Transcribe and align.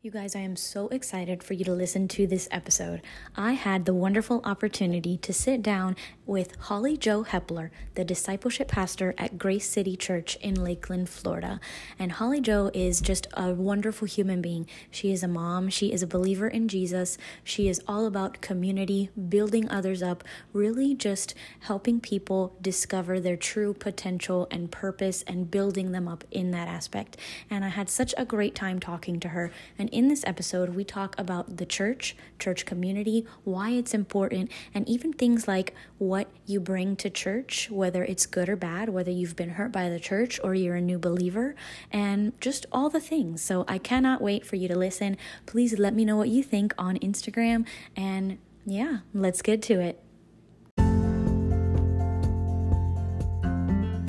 You 0.00 0.12
guys, 0.12 0.36
I 0.36 0.40
am 0.40 0.54
so 0.54 0.86
excited 0.90 1.42
for 1.42 1.54
you 1.54 1.64
to 1.64 1.72
listen 1.72 2.06
to 2.06 2.28
this 2.28 2.46
episode. 2.52 3.02
I 3.34 3.54
had 3.54 3.84
the 3.84 3.92
wonderful 3.92 4.40
opportunity 4.44 5.16
to 5.16 5.32
sit 5.32 5.60
down 5.60 5.96
with 6.24 6.54
Holly 6.54 6.96
Joe 6.96 7.24
Hepler, 7.24 7.72
the 7.96 8.04
discipleship 8.04 8.68
pastor 8.68 9.12
at 9.18 9.38
Grace 9.38 9.68
City 9.68 9.96
Church 9.96 10.36
in 10.36 10.54
Lakeland, 10.54 11.08
Florida. 11.08 11.58
And 11.98 12.12
Holly 12.12 12.40
Joe 12.40 12.70
is 12.72 13.00
just 13.00 13.26
a 13.32 13.52
wonderful 13.52 14.06
human 14.06 14.40
being. 14.40 14.68
She 14.88 15.10
is 15.10 15.24
a 15.24 15.28
mom, 15.28 15.68
she 15.68 15.92
is 15.92 16.00
a 16.00 16.06
believer 16.06 16.46
in 16.46 16.68
Jesus, 16.68 17.18
she 17.42 17.66
is 17.66 17.82
all 17.88 18.06
about 18.06 18.40
community, 18.40 19.10
building 19.28 19.68
others 19.68 20.00
up, 20.00 20.22
really 20.52 20.94
just 20.94 21.34
helping 21.62 21.98
people 21.98 22.54
discover 22.62 23.18
their 23.18 23.36
true 23.36 23.74
potential 23.74 24.46
and 24.52 24.70
purpose 24.70 25.24
and 25.26 25.50
building 25.50 25.90
them 25.90 26.06
up 26.06 26.22
in 26.30 26.52
that 26.52 26.68
aspect. 26.68 27.16
And 27.50 27.64
I 27.64 27.68
had 27.70 27.90
such 27.90 28.14
a 28.16 28.24
great 28.24 28.54
time 28.54 28.78
talking 28.78 29.18
to 29.18 29.30
her. 29.30 29.50
And 29.76 29.87
in 29.88 30.08
this 30.08 30.24
episode, 30.26 30.70
we 30.70 30.84
talk 30.84 31.18
about 31.18 31.56
the 31.56 31.66
church, 31.66 32.16
church 32.38 32.64
community, 32.66 33.26
why 33.44 33.70
it's 33.70 33.94
important, 33.94 34.50
and 34.72 34.88
even 34.88 35.12
things 35.12 35.48
like 35.48 35.74
what 35.98 36.28
you 36.46 36.60
bring 36.60 36.96
to 36.96 37.10
church, 37.10 37.70
whether 37.70 38.04
it's 38.04 38.26
good 38.26 38.48
or 38.48 38.56
bad, 38.56 38.88
whether 38.88 39.10
you've 39.10 39.36
been 39.36 39.50
hurt 39.50 39.72
by 39.72 39.88
the 39.88 40.00
church 40.00 40.40
or 40.42 40.54
you're 40.54 40.76
a 40.76 40.80
new 40.80 40.98
believer, 40.98 41.54
and 41.90 42.38
just 42.40 42.66
all 42.70 42.88
the 42.88 43.00
things. 43.00 43.42
So 43.42 43.64
I 43.68 43.78
cannot 43.78 44.20
wait 44.20 44.46
for 44.46 44.56
you 44.56 44.68
to 44.68 44.78
listen. 44.78 45.16
Please 45.46 45.78
let 45.78 45.94
me 45.94 46.04
know 46.04 46.16
what 46.16 46.28
you 46.28 46.42
think 46.42 46.74
on 46.78 46.98
Instagram. 46.98 47.66
And 47.96 48.38
yeah, 48.64 48.98
let's 49.14 49.42
get 49.42 49.62
to 49.62 49.80
it. 49.80 50.02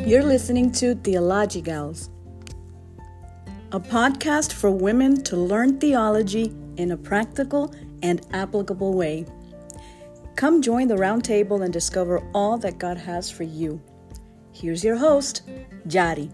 You're 0.06 0.23
listening 0.23 0.72
to 0.73 0.96
Theology 0.96 1.62
Gals 1.62 2.09
a 3.72 3.80
podcast 3.80 4.54
for 4.54 4.72
women 4.72 5.22
to 5.23 5.38
learn 5.38 5.78
theology 5.80 6.52
in 6.78 6.91
a 6.91 6.98
practical 6.98 7.73
and 8.02 8.26
applicable 8.34 8.95
way. 8.95 9.28
Come 10.36 10.64
join 10.64 10.88
the 10.88 10.95
roundtable 10.95 11.64
and 11.64 11.72
discover 11.72 12.20
all 12.34 12.58
that 12.58 12.80
God 12.80 12.97
has 12.97 13.30
for 13.30 13.44
you. 13.44 13.80
Here's 14.52 14.84
your 14.84 14.95
host, 14.95 15.44
Jari. 15.88 16.31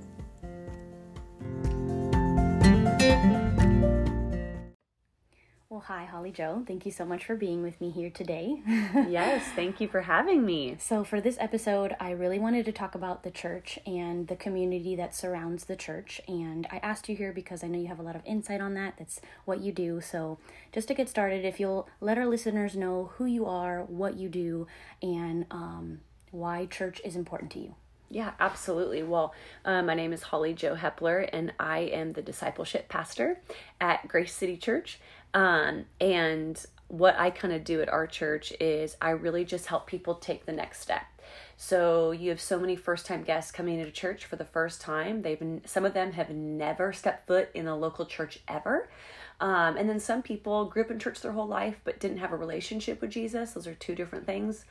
Hi, 5.85 6.03
Holly 6.03 6.31
Joe. 6.31 6.63
Thank 6.65 6.83
you 6.87 6.91
so 6.91 7.05
much 7.05 7.25
for 7.25 7.35
being 7.35 7.61
with 7.61 7.79
me 7.79 7.91
here 7.91 8.09
today. 8.09 8.59
yes, 8.67 9.45
thank 9.55 9.79
you 9.79 9.87
for 9.87 10.01
having 10.01 10.43
me. 10.43 10.77
So, 10.79 11.03
for 11.03 11.21
this 11.21 11.37
episode, 11.39 11.95
I 11.99 12.09
really 12.09 12.39
wanted 12.39 12.65
to 12.65 12.71
talk 12.71 12.95
about 12.95 13.21
the 13.21 13.29
church 13.29 13.77
and 13.85 14.27
the 14.27 14.35
community 14.35 14.95
that 14.95 15.13
surrounds 15.13 15.65
the 15.65 15.75
church. 15.75 16.19
And 16.27 16.65
I 16.71 16.77
asked 16.77 17.07
you 17.07 17.15
here 17.15 17.31
because 17.31 17.63
I 17.63 17.67
know 17.67 17.77
you 17.77 17.87
have 17.87 17.99
a 17.99 18.03
lot 18.03 18.15
of 18.15 18.25
insight 18.25 18.61
on 18.61 18.73
that. 18.73 18.95
That's 18.97 19.21
what 19.45 19.61
you 19.61 19.71
do. 19.71 20.01
So, 20.01 20.39
just 20.71 20.87
to 20.87 20.95
get 20.95 21.07
started, 21.07 21.45
if 21.45 21.59
you'll 21.59 21.87
let 22.01 22.17
our 22.17 22.25
listeners 22.25 22.75
know 22.75 23.11
who 23.17 23.25
you 23.25 23.45
are, 23.45 23.83
what 23.83 24.15
you 24.15 24.27
do, 24.27 24.65
and 25.03 25.45
um, 25.51 25.99
why 26.31 26.65
church 26.65 26.99
is 27.05 27.15
important 27.15 27.51
to 27.51 27.59
you. 27.59 27.75
Yeah, 28.09 28.31
absolutely. 28.39 29.03
Well, 29.03 29.33
uh, 29.65 29.81
my 29.81 29.95
name 29.95 30.13
is 30.13 30.23
Holly 30.23 30.53
Joe 30.53 30.75
Hepler, 30.75 31.27
and 31.33 31.53
I 31.59 31.79
am 31.79 32.13
the 32.13 32.21
discipleship 32.21 32.87
pastor 32.87 33.39
at 33.81 34.07
Grace 34.07 34.33
City 34.33 34.57
Church. 34.57 34.99
Um, 35.35 35.85
and 35.99 36.65
what 36.87 37.19
I 37.19 37.29
kind 37.29 37.53
of 37.53 37.63
do 37.63 37.81
at 37.81 37.89
our 37.89 38.07
church 38.07 38.53
is 38.59 38.95
I 39.01 39.09
really 39.09 39.43
just 39.43 39.67
help 39.67 39.85
people 39.85 40.15
take 40.15 40.45
the 40.45 40.53
next 40.53 40.79
step. 40.79 41.03
So 41.57 42.11
you 42.11 42.29
have 42.29 42.39
so 42.39 42.57
many 42.57 42.75
first 42.75 43.05
time 43.05 43.23
guests 43.23 43.51
coming 43.51 43.79
into 43.79 43.91
church 43.91 44.25
for 44.25 44.37
the 44.37 44.45
first 44.45 44.79
time. 44.79 45.21
They've 45.21 45.61
some 45.65 45.85
of 45.85 45.93
them 45.93 46.13
have 46.13 46.29
never 46.29 46.93
stepped 46.93 47.27
foot 47.27 47.49
in 47.53 47.67
a 47.67 47.75
local 47.75 48.05
church 48.05 48.39
ever. 48.47 48.89
Um, 49.39 49.77
and 49.77 49.89
then 49.89 49.99
some 49.99 50.21
people 50.21 50.65
grew 50.65 50.83
up 50.83 50.91
in 50.91 50.99
church 50.99 51.21
their 51.21 51.33
whole 51.33 51.47
life 51.47 51.79
but 51.83 51.99
didn't 51.99 52.17
have 52.17 52.31
a 52.31 52.37
relationship 52.37 53.01
with 53.01 53.11
Jesus. 53.11 53.51
Those 53.51 53.67
are 53.67 53.75
two 53.75 53.95
different 53.95 54.25
things. 54.25 54.65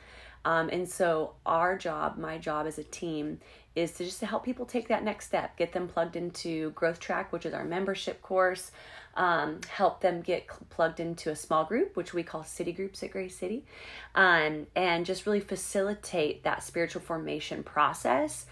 Um, 0.45 0.69
and 0.69 0.87
so 0.87 1.33
our 1.45 1.75
job, 1.77 2.17
my 2.17 2.37
job 2.37 2.67
as 2.67 2.77
a 2.77 2.83
team, 2.83 3.39
is 3.75 3.91
to 3.93 4.05
just 4.05 4.19
to 4.19 4.25
help 4.25 4.45
people 4.45 4.65
take 4.65 4.87
that 4.87 5.03
next 5.03 5.25
step, 5.25 5.57
get 5.57 5.73
them 5.73 5.87
plugged 5.87 6.15
into 6.15 6.69
Growth 6.71 6.99
Track, 6.99 7.33
which 7.33 7.45
is 7.45 7.53
our 7.53 7.65
membership 7.65 8.21
course, 8.21 8.71
um, 9.15 9.59
help 9.69 10.01
them 10.01 10.21
get 10.21 10.47
plugged 10.69 10.99
into 10.99 11.31
a 11.31 11.35
small 11.35 11.65
group, 11.65 11.97
which 11.97 12.13
we 12.13 12.23
call 12.23 12.43
city 12.43 12.71
groups 12.71 13.01
at 13.03 13.11
Grace 13.11 13.35
City, 13.37 13.65
um, 14.13 14.67
and 14.75 15.05
just 15.05 15.25
really 15.25 15.39
facilitate 15.39 16.43
that 16.43 16.63
spiritual 16.63 17.01
formation 17.01 17.63
process. 17.63 18.45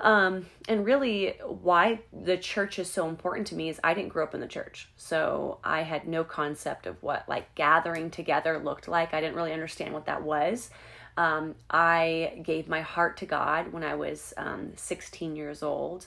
Um, 0.00 0.46
and 0.68 0.84
really, 0.84 1.36
why 1.44 2.00
the 2.12 2.36
church 2.36 2.78
is 2.78 2.90
so 2.90 3.08
important 3.08 3.46
to 3.48 3.54
me 3.54 3.68
is 3.68 3.78
I 3.84 3.94
didn't 3.94 4.08
grow 4.08 4.24
up 4.24 4.34
in 4.34 4.40
the 4.40 4.48
church. 4.48 4.88
So 4.96 5.58
I 5.62 5.82
had 5.82 6.08
no 6.08 6.24
concept 6.24 6.86
of 6.86 7.02
what 7.02 7.28
like 7.28 7.54
gathering 7.54 8.10
together 8.10 8.58
looked 8.58 8.88
like. 8.88 9.14
I 9.14 9.20
didn't 9.20 9.36
really 9.36 9.52
understand 9.52 9.94
what 9.94 10.06
that 10.06 10.22
was. 10.22 10.70
Um, 11.16 11.54
I 11.70 12.40
gave 12.42 12.68
my 12.68 12.80
heart 12.80 13.16
to 13.18 13.26
God 13.26 13.72
when 13.72 13.84
I 13.84 13.94
was 13.94 14.34
um, 14.36 14.72
16 14.76 15.36
years 15.36 15.62
old 15.62 16.06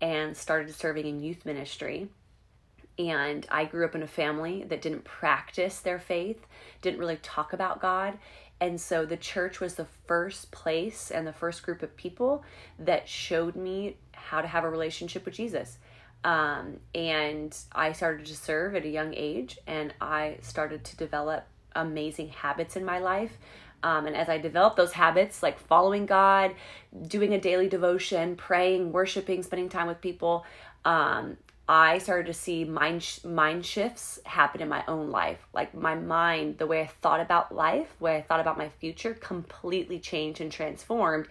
and 0.00 0.36
started 0.36 0.74
serving 0.74 1.06
in 1.06 1.22
youth 1.22 1.46
ministry. 1.46 2.08
And 2.98 3.46
I 3.48 3.64
grew 3.64 3.84
up 3.84 3.94
in 3.94 4.02
a 4.02 4.08
family 4.08 4.64
that 4.64 4.82
didn't 4.82 5.04
practice 5.04 5.78
their 5.78 6.00
faith, 6.00 6.46
didn't 6.82 6.98
really 6.98 7.18
talk 7.22 7.52
about 7.52 7.80
God. 7.80 8.18
And 8.60 8.80
so 8.80 9.06
the 9.06 9.16
church 9.16 9.60
was 9.60 9.74
the 9.74 9.86
first 10.06 10.50
place 10.50 11.10
and 11.10 11.26
the 11.26 11.32
first 11.32 11.62
group 11.62 11.82
of 11.82 11.96
people 11.96 12.44
that 12.78 13.08
showed 13.08 13.54
me 13.54 13.96
how 14.12 14.40
to 14.40 14.48
have 14.48 14.64
a 14.64 14.70
relationship 14.70 15.24
with 15.24 15.34
Jesus. 15.34 15.78
Um, 16.24 16.80
and 16.94 17.56
I 17.72 17.92
started 17.92 18.26
to 18.26 18.36
serve 18.36 18.74
at 18.74 18.84
a 18.84 18.88
young 18.88 19.14
age 19.14 19.58
and 19.66 19.94
I 20.00 20.38
started 20.42 20.84
to 20.84 20.96
develop 20.96 21.44
amazing 21.74 22.30
habits 22.30 22.76
in 22.76 22.84
my 22.84 22.98
life. 22.98 23.38
Um, 23.84 24.06
and 24.06 24.16
as 24.16 24.28
I 24.28 24.38
developed 24.38 24.76
those 24.76 24.92
habits, 24.92 25.40
like 25.40 25.60
following 25.60 26.06
God, 26.06 26.54
doing 27.06 27.32
a 27.34 27.40
daily 27.40 27.68
devotion, 27.68 28.34
praying, 28.34 28.90
worshiping, 28.90 29.44
spending 29.44 29.68
time 29.68 29.86
with 29.86 30.00
people, 30.00 30.44
um, 30.84 31.36
I 31.68 31.98
started 31.98 32.26
to 32.28 32.32
see 32.32 32.64
mind 32.64 33.02
sh- 33.02 33.24
mind 33.24 33.66
shifts 33.66 34.18
happen 34.24 34.62
in 34.62 34.68
my 34.68 34.82
own 34.88 35.10
life. 35.10 35.46
Like 35.52 35.74
my 35.74 35.94
mind, 35.94 36.56
the 36.56 36.66
way 36.66 36.80
I 36.80 36.86
thought 36.86 37.20
about 37.20 37.54
life, 37.54 37.94
the 37.98 38.04
way 38.04 38.16
I 38.16 38.22
thought 38.22 38.40
about 38.40 38.56
my 38.56 38.70
future, 38.70 39.12
completely 39.12 39.98
changed 39.98 40.40
and 40.40 40.50
transformed 40.50 41.28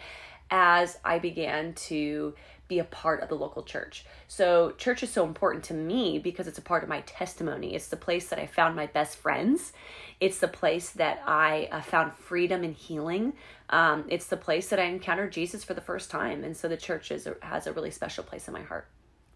as 0.51 0.99
I 1.03 1.19
began 1.19 1.73
to 1.73 2.35
be 2.67 2.79
a 2.79 2.83
part 2.83 3.21
of 3.21 3.29
the 3.29 3.35
local 3.35 3.63
church. 3.63 4.05
So, 4.27 4.71
church 4.77 5.01
is 5.01 5.09
so 5.09 5.25
important 5.25 5.63
to 5.65 5.73
me 5.73 6.19
because 6.19 6.47
it's 6.47 6.57
a 6.57 6.61
part 6.61 6.83
of 6.83 6.89
my 6.89 7.01
testimony. 7.01 7.73
It's 7.73 7.87
the 7.87 7.97
place 7.97 8.27
that 8.27 8.39
I 8.39 8.45
found 8.45 8.75
my 8.75 8.87
best 8.87 9.17
friends. 9.17 9.73
It's 10.19 10.39
the 10.39 10.47
place 10.47 10.91
that 10.91 11.21
I 11.25 11.69
uh, 11.71 11.81
found 11.81 12.13
freedom 12.13 12.63
and 12.63 12.75
healing. 12.75 13.33
Um, 13.69 14.05
it's 14.09 14.27
the 14.27 14.37
place 14.37 14.69
that 14.69 14.79
I 14.79 14.83
encountered 14.83 15.31
Jesus 15.31 15.63
for 15.63 15.73
the 15.73 15.81
first 15.81 16.11
time. 16.11 16.43
And 16.43 16.55
so, 16.55 16.67
the 16.67 16.77
church 16.77 17.09
is 17.11 17.27
has 17.41 17.67
a 17.67 17.73
really 17.73 17.91
special 17.91 18.23
place 18.23 18.47
in 18.47 18.53
my 18.53 18.63
heart. 18.63 18.87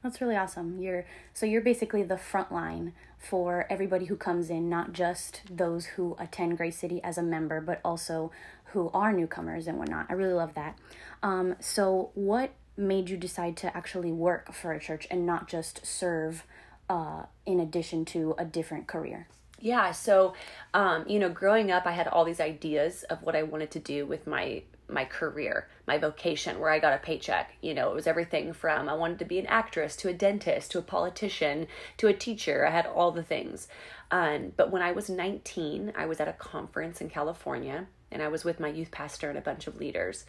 That's 0.03 0.19
really 0.19 0.35
awesome. 0.35 0.79
You're 0.79 1.06
so 1.34 1.45
you're 1.45 1.62
basically 1.62 2.03
the 2.03 2.17
front 2.17 2.51
line 2.51 2.94
for 3.19 3.67
everybody 3.69 4.06
who 4.06 4.16
comes 4.16 4.50
in, 4.50 4.67
not 4.67 4.94
just 4.94 5.41
those 5.50 5.85
who 5.85 6.16
attend 6.19 6.57
Grace 6.57 6.78
City 6.78 7.01
as 7.03 7.17
a 7.17 7.23
member, 7.23 7.62
but 7.62 7.79
also 7.85 8.31
who 8.66 8.89
are 8.94 9.13
newcomers 9.13 9.67
and 9.67 9.78
whatnot. 9.78 10.07
I 10.09 10.13
really 10.13 10.34
love 10.34 10.56
that. 10.56 10.78
Um, 11.22 11.56
so, 11.59 12.09
what 12.16 12.51
made 12.78 13.09
you 13.09 13.17
decide 13.17 13.57
to 13.57 13.78
actually 13.78 14.12
work 14.12 14.53
for 14.53 14.72
a 14.72 14.79
church 14.79 15.07
and 15.12 15.25
not 15.25 15.47
just 15.47 15.85
serve 15.85 16.45
uh, 16.89 17.23
in 17.45 17.59
addition 17.59 18.06
to 18.06 18.33
a 18.39 18.45
different 18.45 18.88
career? 18.88 19.28
Yeah, 19.59 19.91
so 19.91 20.33
um, 20.73 21.06
you 21.07 21.19
know, 21.19 21.29
growing 21.29 21.69
up, 21.69 21.85
I 21.85 21.91
had 21.91 22.07
all 22.07 22.25
these 22.25 22.39
ideas 22.39 23.03
of 23.03 23.22
what 23.22 23.35
I 23.35 23.44
wanted 23.44 23.69
to 23.72 23.79
do 23.79 24.07
with 24.07 24.25
my 24.25 24.63
my 24.91 25.06
career, 25.06 25.68
my 25.88 25.97
vocation, 25.97 26.59
where 26.59 26.69
I 26.69 26.79
got 26.79 26.94
a 26.94 26.97
paycheck. 26.97 27.53
You 27.62 27.74
know, 27.74 27.90
it 27.90 27.96
was 27.96 28.07
everything 28.07 28.53
from 28.53 28.90
I 28.90 28.94
wanted 28.94 29.19
to 29.19 29.25
be 29.25 29.40
an 29.40 29.46
actress 29.47 29.96
to 29.97 30.09
a 30.09 30.13
dentist 30.13 30.72
to 30.72 30.79
a 30.79 30.84
politician 30.84 31.68
to 31.97 32.07
a 32.07 32.13
teacher. 32.13 32.66
I 32.66 32.72
had 32.72 32.85
all 32.85 33.12
the 33.12 33.24
things. 33.24 33.68
Um, 34.12 34.51
but 34.57 34.71
when 34.71 34.81
I 34.81 34.92
was 34.92 35.10
19, 35.10 35.94
I 35.95 36.06
was 36.06 36.19
at 36.19 36.27
a 36.27 36.33
conference 36.33 37.01
in 37.01 37.10
California 37.10 37.88
and 38.12 38.21
I 38.21 38.27
was 38.27 38.44
with 38.44 38.60
my 38.60 38.68
youth 38.68 38.92
pastor 38.92 39.30
and 39.30 39.38
a 39.38 39.42
bunch 39.42 39.68
of 39.68 39.77
leaders. 39.77 40.25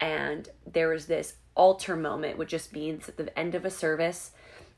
And 0.00 0.48
there 0.66 0.88
was 0.88 1.06
this 1.06 1.34
altar 1.56 1.96
moment, 1.96 2.38
which 2.38 2.50
just 2.50 2.72
means 2.72 3.08
at 3.08 3.16
the 3.16 3.36
end 3.38 3.54
of 3.54 3.64
a 3.64 3.70
service, 3.70 4.30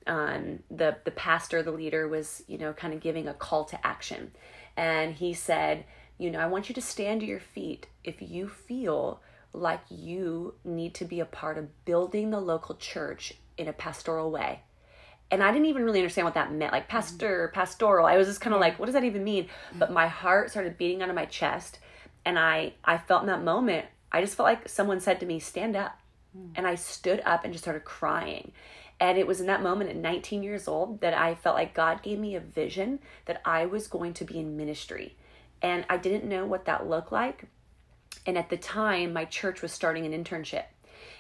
um, 0.06 0.61
the 0.70 0.96
the 1.05 1.11
pastor, 1.11 1.62
the 1.62 1.72
leader, 1.72 2.06
was 2.06 2.43
you 2.46 2.58
know 2.58 2.72
kind 2.72 2.94
of 2.94 3.00
giving 3.00 3.26
a 3.26 3.34
call 3.34 3.64
to 3.66 3.87
action, 3.87 4.31
and 4.76 5.14
he 5.14 5.32
said, 5.32 5.84
you 6.18 6.30
know, 6.30 6.38
I 6.38 6.46
want 6.46 6.68
you 6.68 6.74
to 6.74 6.80
stand 6.80 7.20
to 7.20 7.26
your 7.26 7.40
feet 7.40 7.86
if 8.04 8.22
you 8.22 8.48
feel 8.48 9.20
like 9.52 9.80
you 9.88 10.54
need 10.64 10.94
to 10.94 11.04
be 11.04 11.20
a 11.20 11.24
part 11.24 11.58
of 11.58 11.84
building 11.84 12.30
the 12.30 12.40
local 12.40 12.74
church 12.76 13.34
in 13.56 13.68
a 13.68 13.72
pastoral 13.72 14.30
way. 14.30 14.60
And 15.30 15.42
I 15.42 15.50
didn't 15.50 15.66
even 15.66 15.84
really 15.84 15.98
understand 15.98 16.24
what 16.24 16.34
that 16.34 16.52
meant, 16.52 16.72
like 16.72 16.84
mm-hmm. 16.84 16.92
pastor, 16.92 17.50
pastoral. 17.52 18.06
I 18.06 18.16
was 18.16 18.28
just 18.28 18.40
kind 18.40 18.54
of 18.54 18.60
like, 18.60 18.78
what 18.78 18.86
does 18.86 18.94
that 18.94 19.04
even 19.04 19.24
mean? 19.24 19.48
But 19.74 19.92
my 19.92 20.06
heart 20.06 20.50
started 20.50 20.78
beating 20.78 21.02
out 21.02 21.08
of 21.08 21.16
my 21.16 21.24
chest, 21.24 21.78
and 22.24 22.38
I 22.38 22.74
I 22.84 22.98
felt 22.98 23.22
in 23.22 23.28
that 23.28 23.42
moment, 23.42 23.86
I 24.12 24.20
just 24.20 24.36
felt 24.36 24.46
like 24.46 24.68
someone 24.68 25.00
said 25.00 25.18
to 25.20 25.26
me, 25.26 25.40
"Stand 25.40 25.74
up," 25.74 25.98
mm. 26.36 26.50
and 26.54 26.66
I 26.66 26.76
stood 26.76 27.22
up 27.24 27.44
and 27.44 27.52
just 27.52 27.64
started 27.64 27.84
crying. 27.84 28.52
And 28.98 29.18
it 29.18 29.26
was 29.26 29.40
in 29.40 29.46
that 29.48 29.62
moment 29.62 29.90
at 29.90 29.96
19 29.96 30.42
years 30.42 30.66
old 30.66 31.00
that 31.00 31.12
I 31.12 31.34
felt 31.34 31.56
like 31.56 31.74
God 31.74 32.02
gave 32.02 32.18
me 32.18 32.34
a 32.34 32.40
vision 32.40 33.00
that 33.26 33.42
I 33.44 33.66
was 33.66 33.88
going 33.88 34.14
to 34.14 34.24
be 34.24 34.38
in 34.38 34.56
ministry. 34.56 35.16
And 35.62 35.85
I 35.88 35.97
didn't 35.97 36.29
know 36.29 36.47
what 36.47 36.67
that 36.67 36.88
looked 36.88 37.12
like. 37.12 37.44
And 38.26 38.37
at 38.37 38.50
the 38.50 38.56
time, 38.56 39.12
my 39.12 39.25
church 39.25 39.62
was 39.62 39.73
starting 39.73 40.05
an 40.06 40.25
internship. 40.25 40.64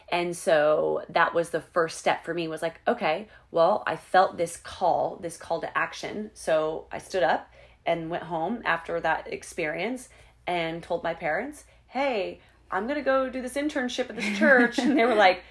And 0.08 0.36
so 0.36 1.02
that 1.08 1.34
was 1.34 1.50
the 1.50 1.60
first 1.60 1.98
step 1.98 2.24
for 2.24 2.32
me 2.32 2.46
was 2.46 2.62
like, 2.62 2.80
okay, 2.86 3.28
well, 3.50 3.82
I 3.86 3.96
felt 3.96 4.36
this 4.36 4.56
call, 4.56 5.18
this 5.20 5.36
call 5.36 5.60
to 5.60 5.78
action. 5.78 6.30
So 6.34 6.86
I 6.92 6.98
stood 6.98 7.22
up 7.22 7.52
and 7.84 8.10
went 8.10 8.24
home 8.24 8.62
after 8.64 9.00
that 9.00 9.32
experience 9.32 10.08
and 10.46 10.82
told 10.82 11.02
my 11.02 11.14
parents, 11.14 11.64
hey, 11.88 12.40
I'm 12.70 12.84
going 12.84 12.98
to 12.98 13.04
go 13.04 13.28
do 13.28 13.42
this 13.42 13.54
internship 13.54 14.08
at 14.10 14.16
this 14.16 14.38
church. 14.38 14.78
and 14.78 14.96
they 14.96 15.04
were 15.04 15.14
like, 15.14 15.42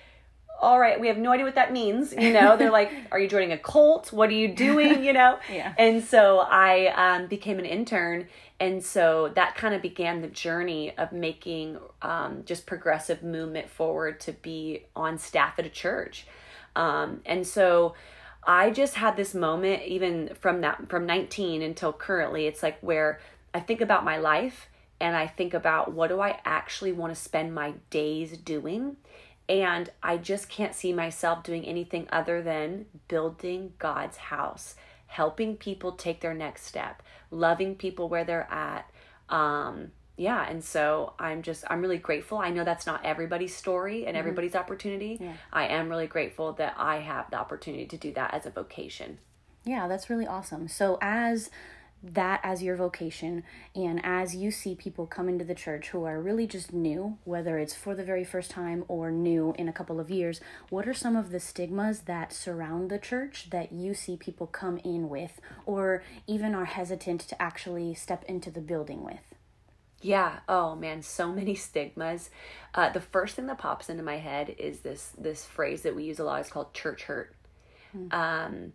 all 0.65 0.79
right, 0.79 0.99
we 0.99 1.07
have 1.09 1.19
no 1.19 1.31
idea 1.31 1.45
what 1.45 1.53
that 1.53 1.71
means. 1.71 2.11
You 2.11 2.33
know, 2.33 2.57
they're 2.57 2.71
like, 2.71 2.91
are 3.11 3.19
you 3.19 3.27
joining 3.27 3.51
a 3.51 3.57
cult? 3.57 4.11
What 4.11 4.29
are 4.29 4.33
you 4.33 4.47
doing? 4.47 5.03
You 5.03 5.13
know? 5.13 5.37
Yeah. 5.51 5.73
And 5.77 6.03
so 6.03 6.39
I 6.39 6.87
um, 6.87 7.27
became 7.27 7.59
an 7.59 7.65
intern. 7.65 8.27
And 8.59 8.83
so 8.83 9.31
that 9.35 9.55
kind 9.55 9.75
of 9.75 9.81
began 9.81 10.21
the 10.21 10.27
journey 10.27 10.97
of 10.97 11.11
making 11.11 11.77
um, 12.01 12.41
just 12.45 12.65
progressive 12.65 13.21
movement 13.21 13.69
forward 13.69 14.19
to 14.21 14.31
be 14.31 14.85
on 14.95 15.19
staff 15.19 15.59
at 15.59 15.65
a 15.65 15.69
church. 15.69 16.25
Um, 16.75 17.21
and 17.27 17.45
so 17.45 17.93
I 18.43 18.71
just 18.71 18.95
had 18.95 19.15
this 19.15 19.35
moment, 19.35 19.83
even 19.83 20.31
from 20.39 20.61
that, 20.61 20.89
from 20.89 21.05
19 21.05 21.61
until 21.61 21.93
currently, 21.93 22.47
it's 22.47 22.63
like 22.63 22.79
where 22.79 23.19
I 23.53 23.59
think 23.59 23.81
about 23.81 24.03
my 24.03 24.17
life 24.17 24.67
and 24.99 25.15
I 25.15 25.27
think 25.27 25.53
about 25.53 25.93
what 25.93 26.07
do 26.07 26.19
I 26.19 26.39
actually 26.43 26.91
want 26.91 27.13
to 27.13 27.21
spend 27.21 27.53
my 27.53 27.75
days 27.91 28.35
doing 28.37 28.97
and 29.47 29.89
I 30.01 30.17
just 30.17 30.49
can't 30.49 30.73
see 30.73 30.91
myself 30.93 31.43
doing 31.43 31.65
anything 31.65 32.07
other 32.11 32.41
than 32.41 32.85
building 33.07 33.73
God's 33.77 34.17
house, 34.17 34.75
helping 35.07 35.55
people 35.55 35.91
take 35.91 36.21
their 36.21 36.33
next 36.33 36.65
step, 36.65 37.03
loving 37.29 37.75
people 37.75 38.09
where 38.09 38.23
they're 38.23 38.51
at. 38.51 38.89
Um, 39.29 39.91
yeah, 40.17 40.47
and 40.49 40.63
so 40.63 41.13
I'm 41.19 41.41
just 41.41 41.65
I'm 41.69 41.81
really 41.81 41.97
grateful. 41.97 42.37
I 42.37 42.49
know 42.49 42.63
that's 42.63 42.85
not 42.85 43.05
everybody's 43.05 43.55
story 43.55 43.99
and 43.99 44.09
mm-hmm. 44.09 44.17
everybody's 44.17 44.55
opportunity. 44.55 45.17
Yeah. 45.19 45.33
I 45.51 45.67
am 45.67 45.89
really 45.89 46.07
grateful 46.07 46.53
that 46.53 46.73
I 46.77 46.97
have 46.97 47.29
the 47.29 47.37
opportunity 47.37 47.85
to 47.85 47.97
do 47.97 48.13
that 48.13 48.33
as 48.33 48.45
a 48.45 48.49
vocation. 48.49 49.19
Yeah, 49.65 49.87
that's 49.87 50.09
really 50.09 50.27
awesome. 50.27 50.67
So 50.67 50.97
as 51.01 51.49
that 52.03 52.39
as 52.43 52.61
your 52.61 52.75
vocation 52.75 53.43
and 53.73 53.99
as 54.03 54.35
you 54.35 54.51
see 54.51 54.75
people 54.75 55.07
come 55.07 55.27
into 55.27 55.43
the 55.43 55.55
church 55.55 55.87
who 55.89 56.03
are 56.03 56.21
really 56.21 56.45
just 56.45 56.71
new 56.71 57.17
whether 57.23 57.57
it's 57.57 57.73
for 57.73 57.95
the 57.95 58.03
very 58.03 58.23
first 58.23 58.51
time 58.51 58.83
or 58.87 59.09
new 59.09 59.55
in 59.57 59.67
a 59.67 59.73
couple 59.73 59.99
of 59.99 60.11
years 60.11 60.39
what 60.69 60.87
are 60.87 60.93
some 60.93 61.15
of 61.15 61.31
the 61.31 61.39
stigmas 61.39 62.01
that 62.01 62.31
surround 62.31 62.91
the 62.91 62.99
church 62.99 63.49
that 63.49 63.71
you 63.71 63.93
see 63.93 64.15
people 64.15 64.45
come 64.45 64.77
in 64.83 65.09
with 65.09 65.41
or 65.65 66.03
even 66.27 66.53
are 66.53 66.65
hesitant 66.65 67.21
to 67.21 67.41
actually 67.41 67.93
step 67.93 68.23
into 68.25 68.51
the 68.51 68.61
building 68.61 69.03
with? 69.03 69.33
Yeah. 70.01 70.39
Oh 70.47 70.75
man. 70.75 71.01
So 71.01 71.31
many 71.33 71.55
stigmas. 71.55 72.29
Uh, 72.73 72.89
the 72.89 73.01
first 73.01 73.35
thing 73.35 73.47
that 73.47 73.57
pops 73.57 73.89
into 73.89 74.03
my 74.03 74.17
head 74.17 74.55
is 74.57 74.79
this 74.79 75.11
this 75.17 75.45
phrase 75.45 75.81
that 75.83 75.95
we 75.95 76.03
use 76.03 76.19
a 76.19 76.23
lot. 76.23 76.41
Is 76.41 76.49
called 76.49 76.73
church 76.73 77.03
hurt. 77.03 77.35
Mm. 77.95 78.13
um, 78.13 78.73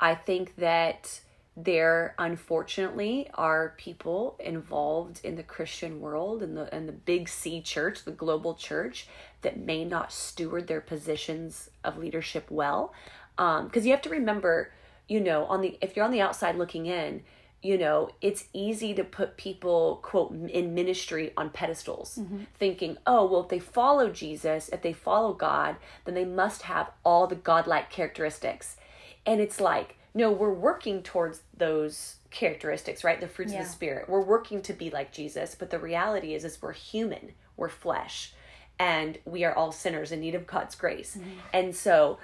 i 0.00 0.14
think 0.14 0.56
that 0.56 1.20
there 1.56 2.14
unfortunately 2.18 3.30
are 3.32 3.74
people 3.78 4.36
involved 4.38 5.20
in 5.24 5.36
the 5.36 5.42
Christian 5.42 6.00
world 6.00 6.42
and 6.42 6.54
the 6.56 6.72
and 6.74 6.86
the 6.86 6.92
big 6.92 7.28
C 7.28 7.62
church, 7.62 8.04
the 8.04 8.12
global 8.12 8.54
church, 8.54 9.08
that 9.40 9.58
may 9.58 9.84
not 9.84 10.12
steward 10.12 10.66
their 10.66 10.82
positions 10.82 11.70
of 11.82 11.96
leadership 11.96 12.50
well. 12.50 12.92
Because 13.36 13.82
um, 13.82 13.84
you 13.84 13.90
have 13.90 14.02
to 14.02 14.10
remember, 14.10 14.70
you 15.08 15.18
know, 15.18 15.46
on 15.46 15.62
the 15.62 15.78
if 15.80 15.96
you're 15.96 16.04
on 16.04 16.10
the 16.10 16.20
outside 16.20 16.56
looking 16.56 16.84
in, 16.84 17.22
you 17.62 17.78
know, 17.78 18.10
it's 18.20 18.44
easy 18.52 18.92
to 18.92 19.02
put 19.02 19.38
people 19.38 20.00
quote 20.02 20.32
in 20.32 20.74
ministry 20.74 21.32
on 21.38 21.48
pedestals, 21.48 22.18
mm-hmm. 22.20 22.40
thinking, 22.58 22.98
oh 23.06 23.24
well, 23.24 23.44
if 23.44 23.48
they 23.48 23.58
follow 23.58 24.10
Jesus, 24.10 24.68
if 24.68 24.82
they 24.82 24.92
follow 24.92 25.32
God, 25.32 25.76
then 26.04 26.14
they 26.14 26.26
must 26.26 26.62
have 26.62 26.90
all 27.02 27.26
the 27.26 27.34
godlike 27.34 27.88
characteristics, 27.88 28.76
and 29.24 29.40
it's 29.40 29.58
like 29.58 29.96
no, 30.16 30.32
we're 30.32 30.52
working 30.52 31.02
towards 31.02 31.42
those 31.54 32.16
characteristics, 32.30 33.04
right? 33.04 33.20
The 33.20 33.28
fruits 33.28 33.52
yeah. 33.52 33.60
of 33.60 33.66
the 33.66 33.70
spirit. 33.70 34.08
We're 34.08 34.24
working 34.24 34.62
to 34.62 34.72
be 34.72 34.88
like 34.88 35.12
Jesus, 35.12 35.54
but 35.54 35.68
the 35.68 35.78
reality 35.78 36.34
is 36.34 36.42
is 36.42 36.60
we're 36.62 36.72
human. 36.72 37.32
We're 37.54 37.68
flesh. 37.68 38.32
And 38.78 39.18
we 39.26 39.44
are 39.44 39.54
all 39.54 39.72
sinners 39.72 40.12
in 40.12 40.20
need 40.20 40.34
of 40.34 40.46
God's 40.46 40.74
grace. 40.74 41.16
Mm-hmm. 41.16 41.30
And 41.52 41.76
so 41.76 42.18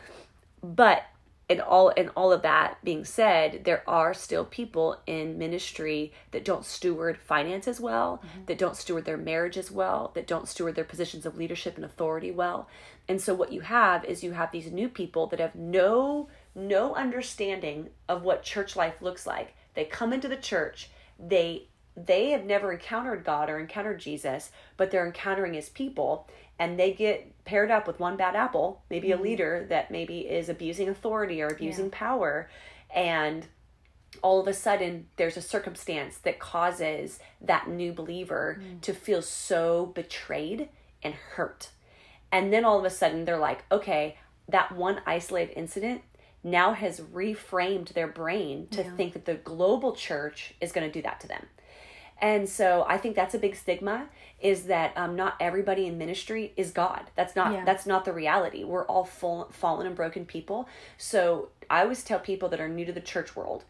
but 0.62 1.04
in 1.50 1.60
all 1.60 1.90
in 1.90 2.08
all 2.10 2.32
of 2.32 2.40
that 2.42 2.78
being 2.82 3.04
said, 3.04 3.64
there 3.64 3.82
are 3.86 4.14
still 4.14 4.46
people 4.46 4.98
in 5.06 5.36
ministry 5.36 6.12
that 6.30 6.46
don't 6.46 6.64
steward 6.64 7.18
finances 7.18 7.78
well, 7.78 8.22
mm-hmm. 8.24 8.46
that 8.46 8.56
don't 8.56 8.76
steward 8.76 9.04
their 9.04 9.18
marriage 9.18 9.58
as 9.58 9.70
well, 9.70 10.12
that 10.14 10.26
don't 10.26 10.48
steward 10.48 10.76
their 10.76 10.84
positions 10.84 11.26
of 11.26 11.36
leadership 11.36 11.76
and 11.76 11.84
authority 11.84 12.30
well. 12.30 12.68
And 13.06 13.20
so 13.20 13.34
what 13.34 13.52
you 13.52 13.60
have 13.60 14.02
is 14.06 14.24
you 14.24 14.32
have 14.32 14.50
these 14.50 14.72
new 14.72 14.88
people 14.88 15.26
that 15.26 15.40
have 15.40 15.54
no 15.54 16.28
no 16.54 16.94
understanding 16.94 17.90
of 18.08 18.22
what 18.22 18.42
church 18.42 18.76
life 18.76 19.00
looks 19.00 19.26
like. 19.26 19.54
They 19.74 19.84
come 19.84 20.12
into 20.12 20.28
the 20.28 20.36
church, 20.36 20.90
they 21.18 21.68
they 21.94 22.30
have 22.30 22.46
never 22.46 22.72
encountered 22.72 23.22
God 23.22 23.50
or 23.50 23.58
encountered 23.58 24.00
Jesus, 24.00 24.50
but 24.78 24.90
they're 24.90 25.06
encountering 25.06 25.52
his 25.52 25.68
people 25.68 26.26
and 26.58 26.78
they 26.78 26.92
get 26.92 27.44
paired 27.44 27.70
up 27.70 27.86
with 27.86 28.00
one 28.00 28.16
bad 28.16 28.34
apple, 28.34 28.82
maybe 28.88 29.08
mm-hmm. 29.08 29.20
a 29.20 29.22
leader 29.22 29.66
that 29.68 29.90
maybe 29.90 30.20
is 30.20 30.48
abusing 30.48 30.88
authority 30.88 31.42
or 31.42 31.48
abusing 31.48 31.86
yeah. 31.86 31.90
power 31.92 32.48
and 32.94 33.46
all 34.22 34.40
of 34.40 34.46
a 34.46 34.52
sudden 34.52 35.06
there's 35.16 35.36
a 35.36 35.42
circumstance 35.42 36.18
that 36.18 36.38
causes 36.38 37.18
that 37.40 37.68
new 37.68 37.92
believer 37.92 38.60
mm. 38.60 38.80
to 38.82 38.92
feel 38.92 39.22
so 39.22 39.86
betrayed 39.86 40.68
and 41.02 41.14
hurt. 41.14 41.70
And 42.30 42.52
then 42.52 42.64
all 42.64 42.78
of 42.78 42.84
a 42.84 42.90
sudden 42.90 43.24
they're 43.24 43.38
like, 43.38 43.64
okay, 43.72 44.18
that 44.48 44.72
one 44.72 45.00
isolated 45.06 45.56
incident 45.56 46.02
now 46.44 46.72
has 46.72 47.00
reframed 47.00 47.92
their 47.92 48.08
brain 48.08 48.66
to 48.72 48.82
yeah. 48.82 48.90
think 48.96 49.12
that 49.12 49.24
the 49.24 49.34
global 49.34 49.94
church 49.94 50.54
is 50.60 50.72
going 50.72 50.86
to 50.86 50.92
do 50.92 51.02
that 51.02 51.20
to 51.20 51.28
them. 51.28 51.46
And 52.20 52.48
so 52.48 52.84
I 52.88 52.98
think 52.98 53.16
that's 53.16 53.34
a 53.34 53.38
big 53.38 53.56
stigma 53.56 54.06
is 54.40 54.64
that 54.64 54.96
um, 54.96 55.16
not 55.16 55.34
everybody 55.40 55.86
in 55.86 55.98
ministry 55.98 56.52
is 56.56 56.70
God. 56.70 57.10
That's 57.16 57.34
not 57.34 57.52
yeah. 57.52 57.64
that's 57.64 57.84
not 57.84 58.04
the 58.04 58.12
reality. 58.12 58.62
We're 58.62 58.86
all 58.86 59.04
full, 59.04 59.48
fallen 59.50 59.88
and 59.88 59.96
broken 59.96 60.24
people. 60.24 60.68
So 60.96 61.48
I 61.68 61.82
always 61.82 62.04
tell 62.04 62.20
people 62.20 62.48
that 62.50 62.60
are 62.60 62.68
new 62.68 62.84
to 62.84 62.92
the 62.92 63.00
church 63.00 63.34
world, 63.34 63.64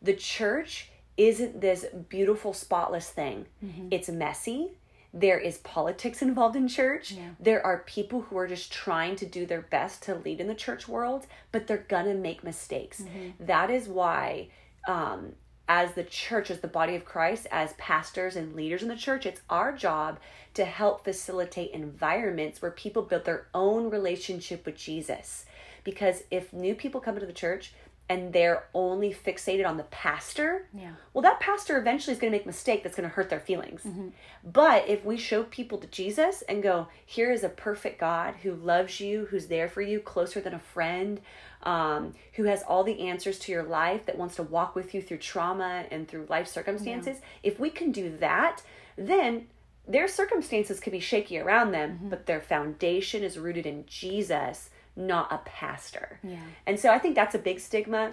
the 0.00 0.14
church 0.14 0.90
isn't 1.16 1.60
this 1.60 1.84
beautiful 2.08 2.52
spotless 2.52 3.10
thing. 3.10 3.46
Mm-hmm. 3.64 3.88
It's 3.90 4.08
messy 4.08 4.78
there 5.12 5.38
is 5.38 5.58
politics 5.58 6.22
involved 6.22 6.56
in 6.56 6.68
church. 6.68 7.12
Yeah. 7.12 7.30
There 7.40 7.64
are 7.64 7.78
people 7.78 8.22
who 8.22 8.38
are 8.38 8.46
just 8.46 8.72
trying 8.72 9.16
to 9.16 9.26
do 9.26 9.44
their 9.44 9.62
best 9.62 10.02
to 10.04 10.14
lead 10.14 10.40
in 10.40 10.46
the 10.46 10.54
church 10.54 10.86
world, 10.86 11.26
but 11.50 11.66
they're 11.66 11.86
gonna 11.88 12.14
make 12.14 12.44
mistakes. 12.44 13.02
Mm-hmm. 13.02 13.44
That 13.44 13.70
is 13.70 13.88
why, 13.88 14.48
um, 14.86 15.32
as 15.68 15.92
the 15.94 16.04
church, 16.04 16.50
as 16.50 16.60
the 16.60 16.68
body 16.68 16.94
of 16.94 17.04
Christ, 17.04 17.46
as 17.50 17.72
pastors 17.74 18.36
and 18.36 18.54
leaders 18.54 18.82
in 18.82 18.88
the 18.88 18.96
church, 18.96 19.26
it's 19.26 19.40
our 19.48 19.72
job 19.72 20.18
to 20.54 20.64
help 20.64 21.04
facilitate 21.04 21.70
environments 21.72 22.60
where 22.60 22.72
people 22.72 23.02
build 23.02 23.24
their 23.24 23.46
own 23.54 23.88
relationship 23.90 24.66
with 24.66 24.76
Jesus. 24.76 25.44
Because 25.84 26.24
if 26.30 26.52
new 26.52 26.74
people 26.74 27.00
come 27.00 27.14
into 27.14 27.26
the 27.26 27.32
church, 27.32 27.72
and 28.10 28.32
they're 28.32 28.64
only 28.74 29.14
fixated 29.14 29.64
on 29.64 29.76
the 29.76 29.84
pastor, 29.84 30.66
yeah. 30.74 30.90
well, 31.14 31.22
that 31.22 31.38
pastor 31.38 31.78
eventually 31.78 32.12
is 32.12 32.18
going 32.18 32.32
to 32.32 32.36
make 32.36 32.44
a 32.44 32.48
mistake 32.48 32.82
that's 32.82 32.96
going 32.96 33.08
to 33.08 33.14
hurt 33.14 33.30
their 33.30 33.38
feelings. 33.38 33.82
Mm-hmm. 33.84 34.08
But 34.42 34.88
if 34.88 35.04
we 35.04 35.16
show 35.16 35.44
people 35.44 35.78
to 35.78 35.86
Jesus 35.86 36.42
and 36.48 36.60
go, 36.60 36.88
here 37.06 37.30
is 37.30 37.44
a 37.44 37.48
perfect 37.48 38.00
God 38.00 38.34
who 38.42 38.52
loves 38.52 38.98
you, 38.98 39.26
who's 39.26 39.46
there 39.46 39.68
for 39.68 39.80
you, 39.80 40.00
closer 40.00 40.40
than 40.40 40.54
a 40.54 40.58
friend, 40.58 41.20
um, 41.62 42.14
who 42.32 42.44
has 42.44 42.64
all 42.64 42.82
the 42.82 43.08
answers 43.08 43.38
to 43.40 43.52
your 43.52 43.62
life, 43.62 44.06
that 44.06 44.18
wants 44.18 44.34
to 44.36 44.42
walk 44.42 44.74
with 44.74 44.92
you 44.92 45.00
through 45.00 45.18
trauma 45.18 45.84
and 45.92 46.08
through 46.08 46.26
life 46.28 46.48
circumstances, 46.48 47.18
yeah. 47.20 47.50
if 47.52 47.60
we 47.60 47.70
can 47.70 47.92
do 47.92 48.16
that, 48.16 48.60
then 48.98 49.46
their 49.86 50.08
circumstances 50.08 50.80
could 50.80 50.92
be 50.92 50.98
shaky 50.98 51.38
around 51.38 51.70
them, 51.70 51.90
mm-hmm. 51.92 52.08
but 52.08 52.26
their 52.26 52.40
foundation 52.40 53.22
is 53.22 53.38
rooted 53.38 53.66
in 53.66 53.86
Jesus 53.86 54.70
not 54.96 55.32
a 55.32 55.38
pastor. 55.38 56.18
Yeah. 56.22 56.38
And 56.66 56.78
so 56.78 56.90
I 56.90 56.98
think 56.98 57.14
that's 57.14 57.34
a 57.34 57.38
big 57.38 57.60
stigma. 57.60 58.12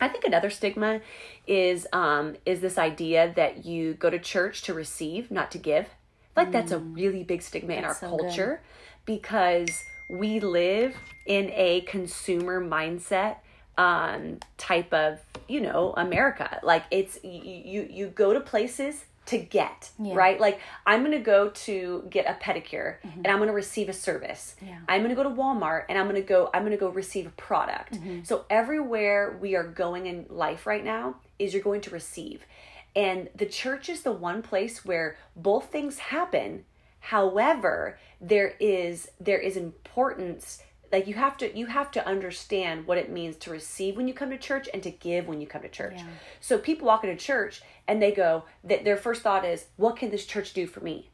I 0.00 0.08
think 0.08 0.24
another 0.24 0.50
stigma 0.50 1.00
is 1.46 1.86
um, 1.92 2.36
is 2.46 2.60
this 2.60 2.78
idea 2.78 3.32
that 3.36 3.64
you 3.64 3.94
go 3.94 4.10
to 4.10 4.18
church 4.18 4.62
to 4.62 4.74
receive, 4.74 5.30
not 5.30 5.50
to 5.52 5.58
give. 5.58 5.88
like 6.36 6.48
mm. 6.48 6.52
that's 6.52 6.72
a 6.72 6.78
mm. 6.78 6.94
really 6.94 7.22
big 7.22 7.42
stigma 7.42 7.74
that's 7.74 7.78
in 7.78 7.84
our 7.84 7.94
so 7.94 8.08
culture 8.08 8.62
good. 9.06 9.12
because 9.20 9.84
we 10.08 10.40
live 10.40 10.96
in 11.26 11.50
a 11.52 11.82
consumer 11.82 12.64
mindset 12.64 13.36
um, 13.78 14.38
type 14.58 14.92
of 14.92 15.18
you 15.48 15.60
know 15.60 15.94
America. 15.96 16.60
Like 16.62 16.84
it's 16.90 17.18
you 17.22 17.62
you, 17.64 17.88
you 17.90 18.06
go 18.08 18.32
to 18.32 18.40
places 18.40 19.04
to 19.30 19.38
get, 19.38 19.90
Yeah. 19.98 20.14
right? 20.14 20.38
Like 20.40 20.60
I'm 20.86 21.00
going 21.00 21.12
to 21.12 21.18
go 21.18 21.50
to 21.50 22.04
get 22.10 22.26
a 22.26 22.34
pedicure 22.44 22.96
and 23.02 23.26
I'm 23.26 23.38
going 23.38 23.48
to 23.48 23.54
receive 23.54 23.88
a 23.88 23.92
service. 23.92 24.54
Mm-hmm. 24.56 24.66
Yeah. 24.66 24.78
I'm 24.88 25.00
going 25.02 25.14
to 25.14 25.20
go 25.20 25.22
to 25.22 25.34
Walmart 25.34 25.84
and 25.88 25.98
I'm 25.98 26.06
going 26.08 26.20
to 26.20 26.26
go 26.26 26.50
I'm 26.52 26.62
going 26.62 26.72
to 26.72 26.78
go 26.78 26.88
receive 26.88 27.26
a 27.26 27.30
product. 27.30 27.94
Mm-hmm. 27.94 28.24
So 28.24 28.44
everywhere 28.50 29.36
we 29.40 29.54
are 29.56 29.64
going 29.64 30.06
in 30.06 30.26
life 30.28 30.66
right 30.66 30.84
now 30.84 31.16
is 31.38 31.54
you're 31.54 31.62
going 31.62 31.80
to 31.82 31.90
receive. 31.90 32.44
And 32.96 33.28
the 33.34 33.46
church 33.46 33.88
is 33.88 34.02
the 34.02 34.12
one 34.12 34.42
place 34.42 34.84
where 34.84 35.16
both 35.36 35.66
things 35.70 35.98
happen. 35.98 36.64
However, 36.98 37.98
there 38.20 38.54
is 38.60 39.10
there 39.20 39.38
is 39.38 39.56
importance 39.56 40.62
like 40.92 41.06
you 41.06 41.14
have 41.14 41.36
to 41.38 41.56
you 41.56 41.66
have 41.66 41.90
to 41.92 42.06
understand 42.06 42.86
what 42.86 42.98
it 42.98 43.10
means 43.10 43.36
to 43.36 43.50
receive 43.50 43.96
when 43.96 44.08
you 44.08 44.14
come 44.14 44.30
to 44.30 44.38
church 44.38 44.68
and 44.72 44.82
to 44.82 44.90
give 44.90 45.28
when 45.28 45.40
you 45.40 45.46
come 45.46 45.62
to 45.62 45.68
church. 45.68 45.94
Yeah. 45.96 46.06
So 46.40 46.58
people 46.58 46.86
walk 46.86 47.04
into 47.04 47.16
church 47.16 47.62
and 47.86 48.02
they 48.02 48.12
go 48.12 48.44
that 48.64 48.84
their 48.84 48.96
first 48.96 49.22
thought 49.22 49.44
is, 49.44 49.66
"What 49.76 49.96
can 49.96 50.10
this 50.10 50.26
church 50.26 50.52
do 50.52 50.66
for 50.66 50.80
me?" 50.80 51.10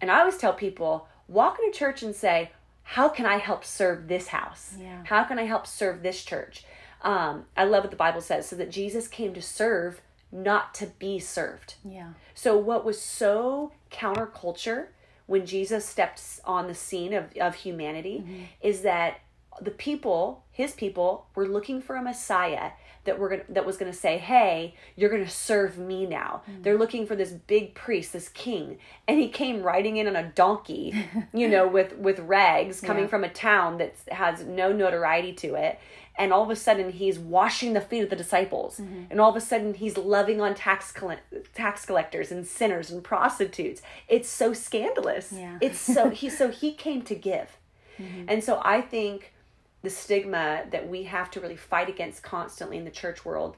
And 0.00 0.10
I 0.10 0.20
always 0.20 0.36
tell 0.36 0.52
people, 0.52 1.08
walk 1.26 1.58
into 1.58 1.76
church 1.76 2.02
and 2.02 2.14
say, 2.14 2.52
"How 2.82 3.08
can 3.08 3.26
I 3.26 3.38
help 3.38 3.64
serve 3.64 4.06
this 4.06 4.28
house? 4.28 4.74
Yeah. 4.78 5.02
How 5.04 5.24
can 5.24 5.38
I 5.40 5.44
help 5.44 5.66
serve 5.66 6.02
this 6.02 6.24
church?" 6.24 6.64
Um, 7.02 7.46
I 7.56 7.64
love 7.64 7.82
what 7.84 7.90
the 7.90 7.96
Bible 7.96 8.20
says, 8.20 8.48
so 8.48 8.56
that 8.56 8.70
Jesus 8.70 9.08
came 9.08 9.34
to 9.34 9.42
serve, 9.42 10.00
not 10.30 10.72
to 10.74 10.86
be 10.86 11.18
served. 11.18 11.74
Yeah. 11.84 12.12
So 12.34 12.56
what 12.56 12.84
was 12.84 13.00
so 13.00 13.72
counterculture 13.90 14.88
when 15.26 15.46
Jesus 15.46 15.84
stepped 15.84 16.22
on 16.44 16.66
the 16.66 16.74
scene 16.74 17.12
of, 17.12 17.36
of 17.40 17.54
humanity 17.56 18.24
mm-hmm. 18.24 18.42
is 18.60 18.82
that 18.82 19.20
the 19.60 19.70
people, 19.70 20.44
his 20.50 20.72
people, 20.72 21.26
were 21.34 21.46
looking 21.48 21.80
for 21.80 21.96
a 21.96 22.02
Messiah 22.02 22.72
that 23.04 23.18
were 23.18 23.28
gonna, 23.28 23.42
that 23.48 23.64
was 23.64 23.76
going 23.76 23.90
to 23.90 23.96
say, 23.96 24.18
"Hey, 24.18 24.74
you're 24.96 25.08
going 25.08 25.24
to 25.24 25.30
serve 25.30 25.78
me 25.78 26.06
now." 26.06 26.42
Mm-hmm. 26.50 26.62
They're 26.62 26.78
looking 26.78 27.06
for 27.06 27.16
this 27.16 27.30
big 27.30 27.74
priest, 27.74 28.12
this 28.12 28.28
king, 28.28 28.78
and 29.08 29.18
he 29.18 29.28
came 29.28 29.62
riding 29.62 29.96
in 29.96 30.06
on 30.08 30.16
a 30.16 30.30
donkey, 30.30 31.06
you 31.32 31.48
know, 31.48 31.66
with 31.66 31.96
with 31.96 32.18
rags, 32.20 32.80
coming 32.80 33.04
Yeah. 33.04 33.08
from 33.10 33.24
a 33.24 33.30
town 33.30 33.78
that 33.78 33.94
has 34.10 34.44
no 34.44 34.72
notoriety 34.72 35.32
to 35.34 35.54
it. 35.54 35.78
And 36.18 36.32
all 36.32 36.42
of 36.42 36.50
a 36.50 36.56
sudden, 36.56 36.92
he's 36.92 37.18
washing 37.18 37.74
the 37.74 37.80
feet 37.80 38.02
of 38.02 38.10
the 38.10 38.16
disciples, 38.16 38.78
mm-hmm. 38.78 39.04
and 39.10 39.20
all 39.20 39.30
of 39.30 39.36
a 39.36 39.40
sudden, 39.40 39.74
he's 39.74 39.98
loving 39.98 40.40
on 40.40 40.54
tax 40.54 40.90
coll- 40.90 41.16
tax 41.54 41.84
collectors 41.84 42.32
and 42.32 42.46
sinners 42.46 42.90
and 42.90 43.04
prostitutes. 43.04 43.82
It's 44.08 44.28
so 44.28 44.52
scandalous. 44.54 45.32
Yeah. 45.32 45.58
It's 45.60 45.78
so 45.78 46.10
he 46.20 46.30
so 46.30 46.50
he 46.50 46.72
came 46.72 47.02
to 47.02 47.14
give, 47.14 47.58
mm-hmm. 47.98 48.24
and 48.28 48.42
so 48.42 48.60
I 48.64 48.80
think 48.80 49.34
the 49.82 49.90
stigma 49.90 50.64
that 50.70 50.88
we 50.88 51.04
have 51.04 51.30
to 51.32 51.40
really 51.40 51.56
fight 51.56 51.88
against 51.88 52.22
constantly 52.22 52.76
in 52.78 52.84
the 52.84 52.90
church 52.90 53.24
world 53.24 53.56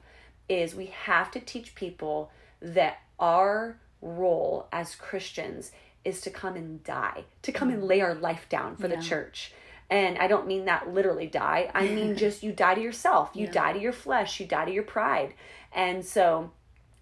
is 0.49 0.75
we 0.75 0.87
have 0.87 1.31
to 1.31 1.39
teach 1.39 1.75
people 1.75 2.31
that 2.61 2.99
our 3.19 3.77
role 4.01 4.67
as 4.71 4.95
Christians 4.95 5.71
is 6.05 6.21
to 6.21 6.29
come 6.29 6.55
and 6.55 6.83
die, 6.83 7.23
to 7.41 7.51
come 7.51 7.69
and 7.69 7.79
mm-hmm. 7.79 7.87
lay 7.87 8.01
our 8.01 8.15
life 8.15 8.47
down 8.49 8.75
for 8.75 8.87
the 8.87 8.97
church. 8.97 9.53
And 9.89 10.17
I 10.17 10.27
don't 10.27 10.47
mean 10.47 10.65
that 10.65 10.93
literally 10.93 11.27
die. 11.27 11.71
I 11.73 11.87
mean 11.87 12.15
just 12.25 12.43
you 12.43 12.51
die 12.51 12.75
to 12.75 12.81
yourself. 12.81 13.31
You 13.33 13.47
die 13.47 13.73
to 13.73 13.79
your 13.79 13.93
flesh. 13.93 14.39
You 14.39 14.45
die 14.45 14.65
to 14.65 14.71
your 14.71 14.83
pride. 14.83 15.33
And 15.73 16.05
so 16.05 16.51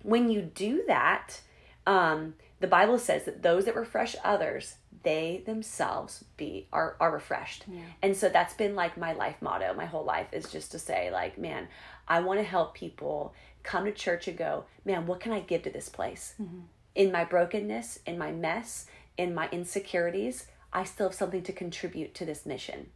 when 0.04 0.30
you 0.30 0.42
do 0.42 0.84
that, 0.88 1.42
um, 1.86 2.36
the 2.60 2.68
Bible 2.68 2.98
says 2.98 3.26
that 3.26 3.44
those 3.44 3.66
that 3.66 3.76
refresh 3.76 4.16
others, 4.24 4.76
they 5.04 5.44
themselves 5.46 6.26
be 6.38 6.68
are 6.74 6.96
are 7.00 7.12
refreshed. 7.12 7.66
And 8.02 8.16
so 8.16 8.30
that's 8.30 8.54
been 8.54 8.76
like 8.76 8.98
my 8.98 9.14
life 9.14 9.36
motto, 9.42 9.74
my 9.74 9.86
whole 9.86 10.04
life 10.04 10.28
is 10.32 10.52
just 10.52 10.72
to 10.72 10.80
say 10.80 11.12
like, 11.12 11.38
man, 11.38 11.68
I 12.08 12.22
want 12.22 12.40
to 12.40 12.44
help 12.44 12.74
people 12.74 13.34
come 13.64 13.86
to 13.86 13.92
church 13.92 14.28
and 14.28 14.38
go, 14.38 14.66
man, 14.86 15.06
what 15.08 15.20
can 15.20 15.34
I 15.34 15.42
give 15.42 15.64
to 15.64 15.70
this 15.70 15.90
place? 15.90 16.34
In 16.96 17.12
my 17.12 17.26
brokenness, 17.26 18.00
in 18.06 18.18
my 18.18 18.32
mess, 18.32 18.88
in 19.18 19.34
my 19.36 19.50
insecurities, 19.52 20.48
I 20.74 20.84
still 20.84 21.08
have 21.08 21.16
something 21.16 21.44
to 21.44 21.54
contribute 21.54 22.14
to 22.16 22.26
this 22.26 22.46
mission. 22.46 22.88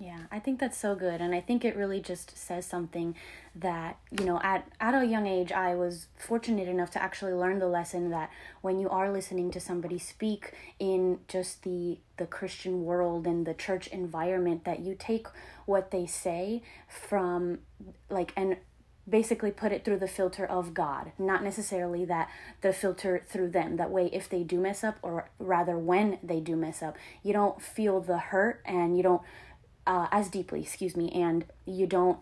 Yeah, 0.00 0.20
I 0.32 0.38
think 0.38 0.58
that's 0.58 0.78
so 0.78 0.94
good. 0.94 1.20
And 1.20 1.34
I 1.34 1.42
think 1.42 1.62
it 1.62 1.76
really 1.76 2.00
just 2.00 2.34
says 2.34 2.64
something 2.64 3.14
that, 3.54 3.98
you 4.18 4.24
know, 4.24 4.40
at, 4.42 4.66
at 4.80 4.94
a 4.94 5.04
young 5.04 5.26
age, 5.26 5.52
I 5.52 5.74
was 5.74 6.06
fortunate 6.16 6.68
enough 6.68 6.90
to 6.92 7.02
actually 7.02 7.34
learn 7.34 7.58
the 7.58 7.68
lesson 7.68 8.08
that 8.08 8.30
when 8.62 8.78
you 8.78 8.88
are 8.88 9.12
listening 9.12 9.50
to 9.50 9.60
somebody 9.60 9.98
speak 9.98 10.54
in 10.78 11.18
just 11.28 11.64
the, 11.64 11.98
the 12.16 12.24
Christian 12.24 12.86
world 12.86 13.26
and 13.26 13.46
the 13.46 13.52
church 13.52 13.88
environment, 13.88 14.64
that 14.64 14.80
you 14.80 14.96
take 14.98 15.26
what 15.66 15.90
they 15.90 16.06
say 16.06 16.62
from, 16.88 17.58
like, 18.08 18.32
and 18.38 18.56
basically 19.10 19.50
put 19.50 19.72
it 19.72 19.84
through 19.84 19.98
the 19.98 20.08
filter 20.08 20.46
of 20.46 20.72
God, 20.72 21.12
not 21.18 21.42
necessarily 21.42 22.04
that 22.04 22.28
the 22.60 22.72
filter 22.72 23.22
through 23.26 23.50
them. 23.50 23.76
That 23.76 23.90
way, 23.90 24.08
if 24.12 24.28
they 24.28 24.42
do 24.42 24.58
mess 24.58 24.84
up, 24.84 24.98
or 25.02 25.30
rather 25.38 25.76
when 25.76 26.18
they 26.22 26.40
do 26.40 26.56
mess 26.56 26.82
up, 26.82 26.96
you 27.22 27.32
don't 27.32 27.60
feel 27.60 28.00
the 28.00 28.18
hurt 28.18 28.62
and 28.64 28.96
you 28.96 29.02
don't 29.02 29.22
uh, 29.86 30.06
as 30.12 30.28
deeply, 30.28 30.62
excuse 30.62 30.96
me, 30.96 31.10
and 31.10 31.44
you 31.66 31.86
don't 31.86 32.18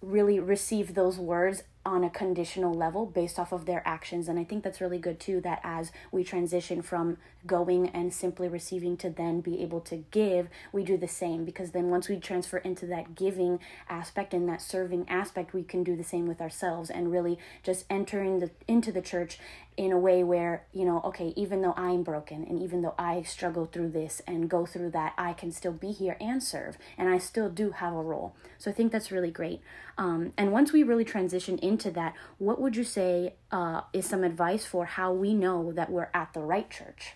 really 0.00 0.38
receive 0.38 0.94
those 0.94 1.18
words 1.18 1.62
on 1.84 2.04
a 2.04 2.10
conditional 2.10 2.72
level 2.72 3.06
based 3.06 3.38
off 3.38 3.52
of 3.52 3.66
their 3.66 3.82
actions. 3.86 4.28
And 4.28 4.38
I 4.38 4.44
think 4.44 4.64
that's 4.64 4.80
really 4.80 4.98
good 4.98 5.20
too, 5.20 5.40
that 5.42 5.60
as 5.62 5.92
we 6.10 6.24
transition 6.24 6.82
from 6.82 7.18
going 7.46 7.88
and 7.90 8.12
simply 8.12 8.48
receiving 8.48 8.96
to 8.98 9.10
then 9.10 9.40
be 9.40 9.60
able 9.62 9.80
to 9.82 10.04
give, 10.10 10.48
we 10.72 10.82
do 10.82 10.96
the 10.96 11.08
same. 11.08 11.44
Because 11.44 11.72
then 11.72 11.90
once 11.90 12.08
we 12.08 12.16
transfer 12.16 12.58
into 12.58 12.86
that 12.86 13.14
giving 13.14 13.60
aspect 13.88 14.32
and 14.32 14.48
that 14.48 14.62
serving 14.62 15.08
aspect, 15.08 15.52
we 15.52 15.62
can 15.62 15.84
do 15.84 15.96
the 15.96 16.04
same 16.04 16.26
with 16.26 16.40
ourselves 16.40 16.90
and 16.90 17.12
really 17.12 17.38
just 17.62 17.84
entering 17.90 18.40
the 18.40 18.50
into 18.66 18.90
the 18.90 19.02
church 19.02 19.38
in 19.76 19.90
a 19.90 19.98
way 19.98 20.22
where 20.22 20.64
you 20.72 20.84
know 20.84 21.00
okay 21.04 21.32
even 21.36 21.60
though 21.60 21.74
i'm 21.76 22.02
broken 22.02 22.44
and 22.44 22.62
even 22.62 22.82
though 22.82 22.94
i 22.96 23.22
struggle 23.22 23.66
through 23.66 23.88
this 23.88 24.22
and 24.26 24.48
go 24.48 24.64
through 24.64 24.88
that 24.90 25.12
i 25.18 25.32
can 25.32 25.50
still 25.50 25.72
be 25.72 25.90
here 25.90 26.16
and 26.20 26.42
serve 26.42 26.78
and 26.96 27.08
i 27.08 27.18
still 27.18 27.50
do 27.50 27.72
have 27.72 27.92
a 27.92 28.02
role 28.02 28.34
so 28.56 28.70
i 28.70 28.74
think 28.74 28.92
that's 28.92 29.10
really 29.10 29.30
great 29.30 29.60
um, 29.96 30.32
and 30.36 30.52
once 30.52 30.72
we 30.72 30.82
really 30.82 31.04
transition 31.04 31.58
into 31.58 31.73
that 31.90 32.14
what 32.38 32.60
would 32.60 32.76
you 32.76 32.84
say 32.84 33.34
uh, 33.50 33.82
is 33.92 34.06
some 34.06 34.24
advice 34.24 34.64
for 34.64 34.84
how 34.84 35.12
we 35.12 35.34
know 35.34 35.72
that 35.72 35.90
we're 35.90 36.10
at 36.14 36.32
the 36.32 36.40
right 36.40 36.70
church 36.70 37.14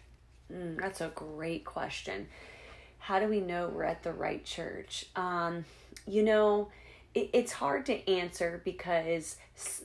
Mm, 0.52 0.80
that's 0.80 1.00
a 1.00 1.08
great 1.08 1.64
question. 1.64 2.28
How 2.98 3.18
do 3.20 3.26
we 3.26 3.40
know 3.40 3.68
we're 3.68 3.84
at 3.84 4.02
the 4.02 4.12
right 4.12 4.44
church? 4.44 5.06
Um, 5.14 5.64
you 6.06 6.22
know, 6.22 6.68
it, 7.14 7.30
it's 7.32 7.52
hard 7.52 7.86
to 7.86 8.10
answer 8.10 8.60
because 8.64 9.36
s- 9.56 9.84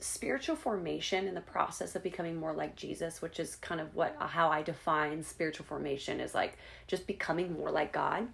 spiritual 0.00 0.56
formation 0.56 1.26
and 1.26 1.36
the 1.36 1.42
process 1.42 1.94
of 1.94 2.02
becoming 2.02 2.36
more 2.36 2.52
like 2.52 2.76
Jesus, 2.76 3.22
which 3.22 3.38
is 3.38 3.56
kind 3.56 3.80
of 3.80 3.94
what 3.94 4.16
how 4.18 4.48
I 4.48 4.62
define 4.62 5.22
spiritual 5.22 5.66
formation 5.66 6.20
is 6.20 6.34
like 6.34 6.58
just 6.86 7.06
becoming 7.06 7.52
more 7.52 7.70
like 7.70 7.92
God. 7.92 8.28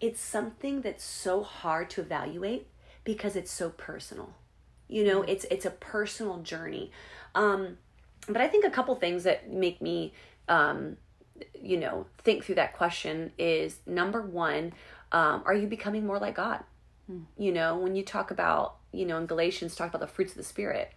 It's 0.00 0.20
something 0.20 0.80
that's 0.80 1.04
so 1.04 1.42
hard 1.42 1.90
to 1.90 2.00
evaluate 2.00 2.66
because 3.04 3.36
it's 3.36 3.52
so 3.52 3.70
personal. 3.70 4.34
You 4.90 5.04
know, 5.04 5.22
it's 5.22 5.44
it's 5.50 5.64
a 5.64 5.70
personal 5.70 6.38
journey. 6.38 6.90
Um, 7.34 7.78
but 8.26 8.40
I 8.40 8.48
think 8.48 8.64
a 8.64 8.70
couple 8.70 8.94
things 8.96 9.24
that 9.24 9.50
make 9.50 9.80
me 9.80 10.12
um, 10.48 10.96
you 11.60 11.76
know 11.76 12.06
think 12.18 12.44
through 12.44 12.56
that 12.56 12.76
question 12.76 13.32
is 13.38 13.78
number 13.86 14.20
one 14.20 14.72
um, 15.12 15.42
are 15.44 15.54
you 15.54 15.66
becoming 15.66 16.06
more 16.06 16.18
like 16.18 16.34
god? 16.34 16.64
You 17.38 17.50
know 17.52 17.76
when 17.76 17.96
you 17.96 18.04
talk 18.04 18.30
about 18.30 18.76
you 18.92 19.04
know 19.04 19.18
in 19.18 19.26
galatians 19.26 19.74
talk 19.74 19.88
about 19.88 20.00
the 20.00 20.06
fruits 20.06 20.32
of 20.32 20.36
the 20.36 20.44
spirit 20.44 20.92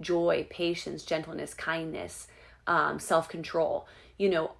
joy 0.00 0.46
patience 0.48 1.02
gentleness 1.02 1.54
kindness 1.54 2.26
um, 2.66 2.98
self-control. 2.98 3.86
You 4.16 4.30
know 4.30 4.52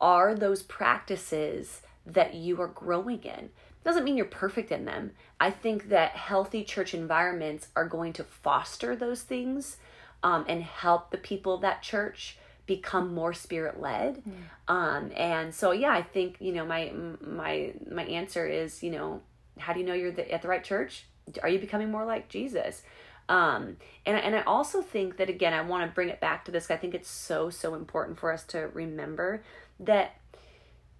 are 0.00 0.34
those 0.34 0.62
practices 0.62 1.82
that 2.06 2.34
you 2.34 2.60
are 2.60 2.68
growing 2.68 3.22
in. 3.22 3.50
Doesn't 3.84 4.04
mean 4.04 4.16
you're 4.16 4.26
perfect 4.26 4.72
in 4.72 4.84
them. 4.84 5.12
I 5.38 5.50
think 5.50 5.88
that 5.88 6.12
healthy 6.12 6.64
church 6.64 6.92
environments 6.94 7.68
are 7.74 7.86
going 7.86 8.12
to 8.14 8.24
foster 8.24 8.94
those 8.94 9.22
things 9.22 9.78
um, 10.22 10.44
and 10.48 10.62
help 10.62 11.10
the 11.10 11.18
people 11.18 11.54
of 11.54 11.62
that 11.62 11.82
church 11.82 12.36
become 12.66 13.12
more 13.12 13.32
spirit 13.34 13.80
led 13.80 14.22
um 14.68 15.10
and 15.16 15.52
so 15.52 15.72
yeah 15.72 15.90
i 15.90 16.00
think 16.00 16.36
you 16.38 16.52
know 16.52 16.64
my 16.64 16.92
my 17.20 17.72
my 17.90 18.04
answer 18.04 18.46
is 18.46 18.80
you 18.80 18.92
know 18.92 19.20
how 19.58 19.72
do 19.72 19.80
you 19.80 19.86
know 19.86 19.94
you're 19.94 20.12
the, 20.12 20.30
at 20.32 20.42
the 20.42 20.48
right 20.48 20.64
church? 20.64 21.06
Are 21.42 21.48
you 21.48 21.58
becoming 21.58 21.90
more 21.90 22.04
like 22.04 22.28
jesus? 22.28 22.82
Um 23.28 23.76
and 24.06 24.16
and 24.16 24.36
i 24.36 24.42
also 24.42 24.82
think 24.82 25.16
that 25.16 25.28
again 25.28 25.52
i 25.52 25.60
want 25.60 25.88
to 25.88 25.94
bring 25.94 26.08
it 26.08 26.20
back 26.20 26.44
to 26.44 26.50
this 26.50 26.70
i 26.70 26.76
think 26.76 26.94
it's 26.94 27.10
so 27.10 27.50
so 27.50 27.74
important 27.74 28.18
for 28.18 28.32
us 28.32 28.44
to 28.44 28.70
remember 28.72 29.42
that 29.80 30.16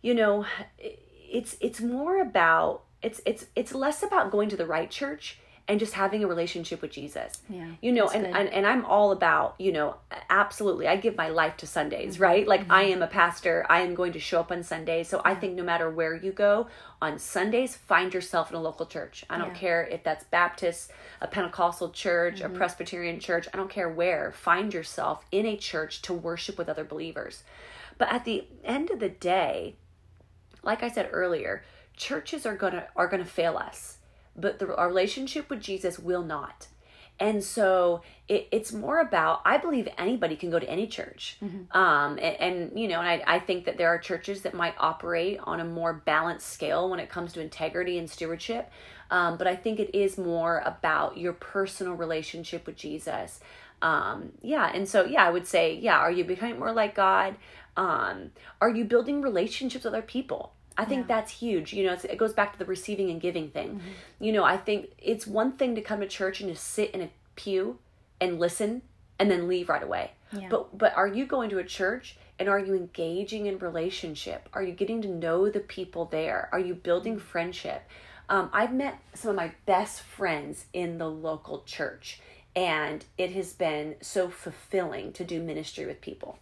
you 0.02 0.14
know 0.14 0.47
it's 0.78 1.57
it's 1.61 1.80
more 1.80 2.21
about 2.21 2.83
it's 3.02 3.21
it's 3.25 3.47
it's 3.54 3.75
less 3.75 4.02
about 4.02 4.30
going 4.30 4.49
to 4.49 4.57
the 4.57 4.66
right 4.66 4.90
church 4.90 5.38
and 5.71 5.78
just 5.78 5.92
having 5.92 6.25
a 6.25 6.26
relationship 6.26 6.83
with 6.83 6.90
Jesus. 6.90 7.42
Yeah, 7.49 7.69
You 7.80 7.92
know, 7.92 8.09
and, 8.09 8.26
and 8.26 8.49
and 8.49 8.66
I'm 8.66 8.85
all 8.85 9.12
about, 9.12 9.54
you 9.59 9.71
know, 9.71 9.95
absolutely. 10.28 10.88
I 10.88 10.97
give 10.97 11.16
my 11.16 11.28
life 11.28 11.57
to 11.59 11.66
Sundays, 11.66 12.14
mm-hmm. 12.14 12.25
right? 12.25 12.49
Like 12.49 12.62
I 12.69 12.87
mm-hmm. 12.87 12.95
am 12.95 13.02
a 13.02 13.07
pastor. 13.07 13.64
I 13.71 13.83
am 13.83 13.95
going 13.95 14.12
to 14.14 14.19
show 14.19 14.40
up 14.40 14.50
on 14.50 14.64
Sundays. 14.64 15.07
So 15.07 15.23
I 15.25 15.37
think 15.37 15.54
no 15.54 15.62
matter 15.62 15.88
where 15.88 16.16
you 16.16 16.33
go, 16.33 16.66
on 17.00 17.21
Sundays, 17.21 17.76
find 17.76 18.12
yourself 18.12 18.50
in 18.50 18.57
a 18.57 18.61
local 18.61 18.85
church. 18.85 19.25
I 19.30 19.38
don't 19.38 19.50
Yeah. 19.50 19.54
care 19.54 19.83
if 19.85 20.02
that's 20.02 20.25
Baptist, 20.25 20.90
a 21.21 21.28
Pentecostal 21.28 21.90
church, 21.90 22.40
a 22.40 22.45
mm-hmm. 22.45 22.57
Presbyterian 22.57 23.21
church. 23.21 23.47
I 23.54 23.57
don't 23.57 23.71
care 23.71 23.88
where. 23.88 24.33
Find 24.33 24.75
yourself 24.75 25.25
in 25.30 25.47
a 25.47 25.57
church 25.57 26.02
to 26.02 26.12
worship 26.12 26.59
with 26.59 26.69
other 26.69 26.85
believers. 26.85 27.45
But 27.97 28.12
at 28.12 28.25
the 28.25 28.49
end 28.64 28.90
of 28.90 28.99
the 28.99 29.11
day, 29.11 29.76
like 30.62 30.82
I 30.82 30.88
said 30.90 31.10
earlier, 31.12 31.62
churches 31.96 32.46
are 32.46 32.56
gonna 32.56 32.86
are 32.96 33.08
gonna 33.08 33.24
fail 33.24 33.56
us, 33.56 33.98
but 34.36 34.58
the 34.58 34.74
our 34.76 34.88
relationship 34.88 35.50
with 35.50 35.60
Jesus 35.60 35.98
will 35.98 36.22
not. 36.22 36.68
And 37.18 37.44
so 37.44 38.00
it, 38.28 38.48
it's 38.50 38.72
more 38.72 38.98
about 38.98 39.42
I 39.44 39.58
believe 39.58 39.86
anybody 39.98 40.36
can 40.36 40.50
go 40.50 40.58
to 40.58 40.68
any 40.68 40.86
church, 40.86 41.36
um, 41.72 42.18
and, 42.18 42.36
and 42.40 42.80
you 42.80 42.88
know, 42.88 43.00
and 43.00 43.22
I, 43.22 43.36
I 43.36 43.38
think 43.38 43.66
that 43.66 43.76
there 43.76 43.88
are 43.88 43.98
churches 43.98 44.40
that 44.42 44.54
might 44.54 44.74
operate 44.78 45.38
on 45.44 45.60
a 45.60 45.64
more 45.64 45.92
balanced 45.92 46.48
scale 46.48 46.88
when 46.88 46.98
it 46.98 47.10
comes 47.10 47.34
to 47.34 47.40
integrity 47.42 47.98
and 47.98 48.08
stewardship. 48.08 48.70
Um, 49.10 49.36
but 49.36 49.46
I 49.46 49.56
think 49.56 49.80
it 49.80 49.94
is 49.94 50.16
more 50.16 50.62
about 50.64 51.18
your 51.18 51.32
personal 51.32 51.94
relationship 51.94 52.64
with 52.66 52.76
Jesus. 52.76 53.40
Um, 53.82 54.32
yeah, 54.42 54.70
and 54.75 54.88
so 54.88 55.04
yeah, 55.04 55.25
I 55.25 55.30
would 55.30 55.46
say 55.46 55.75
yeah. 55.75 55.99
Are 55.99 56.10
you 56.10 56.25
becoming 56.25 56.58
more 56.58 56.72
like 56.72 56.94
God? 56.94 57.37
Um, 57.76 58.32
are 58.60 58.70
you 58.70 58.84
building 58.84 59.22
relationships 59.22 59.84
with 59.84 59.94
other 59.94 60.02
people? 60.02 60.52
I 60.76 60.84
think 60.87 61.08
that's 61.08 61.30
huge. 61.30 61.75
You 61.75 61.84
know, 61.84 61.92
it's, 61.92 62.04
it 62.04 62.16
goes 62.16 62.32
back 62.32 62.52
to 62.54 62.58
the 62.58 62.64
receiving 62.64 63.10
and 63.10 63.20
giving 63.20 63.50
thing. 63.50 63.82
You 64.18 64.32
know, 64.32 64.44
I 64.44 64.56
think 64.56 64.92
it's 64.99 65.26
one 65.26 65.52
thing 65.52 65.75
to 65.75 65.82
come 65.82 66.00
to 66.00 66.08
church 66.08 66.40
and 66.40 66.50
just 66.50 66.66
sit 66.66 66.92
in 66.92 67.02
a 67.02 67.10
pew 67.37 67.78
and 68.18 68.38
listen 68.40 68.82
and 69.18 69.30
then 69.30 69.46
leave 69.46 69.68
right 69.68 69.82
away. 69.82 70.12
Yeah. 70.32 70.49
But 70.49 70.78
but 70.78 70.96
are 70.96 71.06
you 71.06 71.26
going 71.26 71.50
to 71.50 71.58
a 71.58 71.64
church 71.64 72.16
and 72.38 72.49
are 72.49 72.58
you 72.58 72.75
engaging 72.75 73.46
in 73.46 73.58
relationship? 73.58 74.49
Are 74.54 74.62
you 74.62 74.72
getting 74.72 75.02
to 75.02 75.08
know 75.08 75.50
the 75.50 75.60
people 75.60 76.06
there? 76.06 76.49
Are 76.52 76.60
you 76.60 76.75
building 76.75 77.18
friendship? 77.18 77.82
Um, 78.30 78.49
I've 78.52 78.72
met 78.72 78.99
some 79.12 79.30
of 79.30 79.37
my 79.37 79.52
best 79.66 80.00
friends 80.02 80.64
in 80.72 80.99
the 80.99 81.10
local 81.10 81.62
church, 81.64 82.20
and 82.54 83.04
it 83.16 83.33
has 83.33 83.52
been 83.52 83.97
so 84.00 84.28
fulfilling 84.28 85.12
to 85.12 85.25
do 85.25 85.40
ministry 85.40 85.87
with 85.87 86.00
people. 86.00 86.38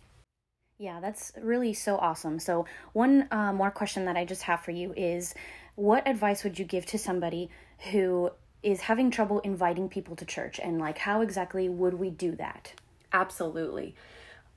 Yeah, 0.79 1.01
that's 1.01 1.33
really 1.41 1.75
so 1.75 1.97
awesome. 1.97 2.39
So, 2.39 2.67
one 2.93 3.27
uh, 3.31 3.53
more 3.53 3.71
question 3.71 4.05
that 4.05 4.17
I 4.17 4.25
just 4.25 4.43
have 4.43 4.61
for 4.61 4.71
you 4.71 4.95
is 4.97 5.35
what 5.75 6.07
advice 6.07 6.45
would 6.45 6.59
you 6.59 6.65
give 6.65 6.87
to 6.87 6.99
somebody 6.99 7.51
who 7.91 8.31
is 8.63 8.81
having 8.83 9.11
trouble 9.11 9.41
inviting 9.41 9.89
people 9.89 10.15
to 10.17 10.25
church? 10.25 10.61
And, 10.61 10.79
like, 10.79 10.99
how 10.99 11.21
exactly 11.21 11.69
would 11.69 11.95
we 11.95 12.11
do 12.11 12.37
that? 12.37 12.73
Absolutely. 13.13 13.97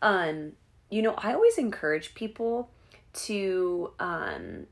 Um, 0.01 0.53
you 0.91 1.01
know, 1.01 1.15
I 1.17 1.33
always 1.33 1.57
encourage 1.57 2.13
people 2.13 2.69
to 3.13 3.91
um 3.99 4.67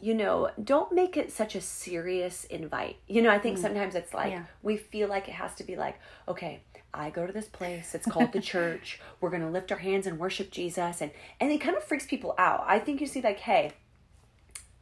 you 0.00 0.14
know, 0.14 0.50
don't 0.62 0.92
make 0.92 1.16
it 1.16 1.32
such 1.32 1.54
a 1.54 1.60
serious 1.60 2.44
invite. 2.44 2.96
You 3.08 3.22
know, 3.22 3.30
I 3.30 3.38
think 3.38 3.58
sometimes 3.58 3.94
it's 3.94 4.12
like 4.14 4.32
Yeah. 4.32 4.44
we 4.62 4.76
feel 4.76 5.08
like 5.08 5.28
it 5.28 5.32
has 5.34 5.54
to 5.56 5.64
be 5.64 5.76
like, 5.76 5.98
okay, 6.28 6.60
I 6.92 7.10
go 7.10 7.26
to 7.26 7.32
this 7.32 7.46
place, 7.48 7.94
it's 7.94 8.06
called 8.06 8.32
the 8.32 8.40
church. 8.52 9.00
We're 9.20 9.30
going 9.30 9.42
to 9.42 9.48
lift 9.50 9.72
our 9.72 9.78
hands 9.78 10.06
and 10.06 10.18
worship 10.18 10.50
Jesus 10.50 11.00
and 11.00 11.10
and 11.40 11.50
it 11.50 11.58
kind 11.60 11.76
of 11.76 11.82
freaks 11.84 12.06
people 12.06 12.34
out. 12.38 12.64
I 12.66 12.78
think 12.78 13.00
you 13.00 13.06
see 13.06 13.20
like, 13.20 13.40
hey, 13.40 13.72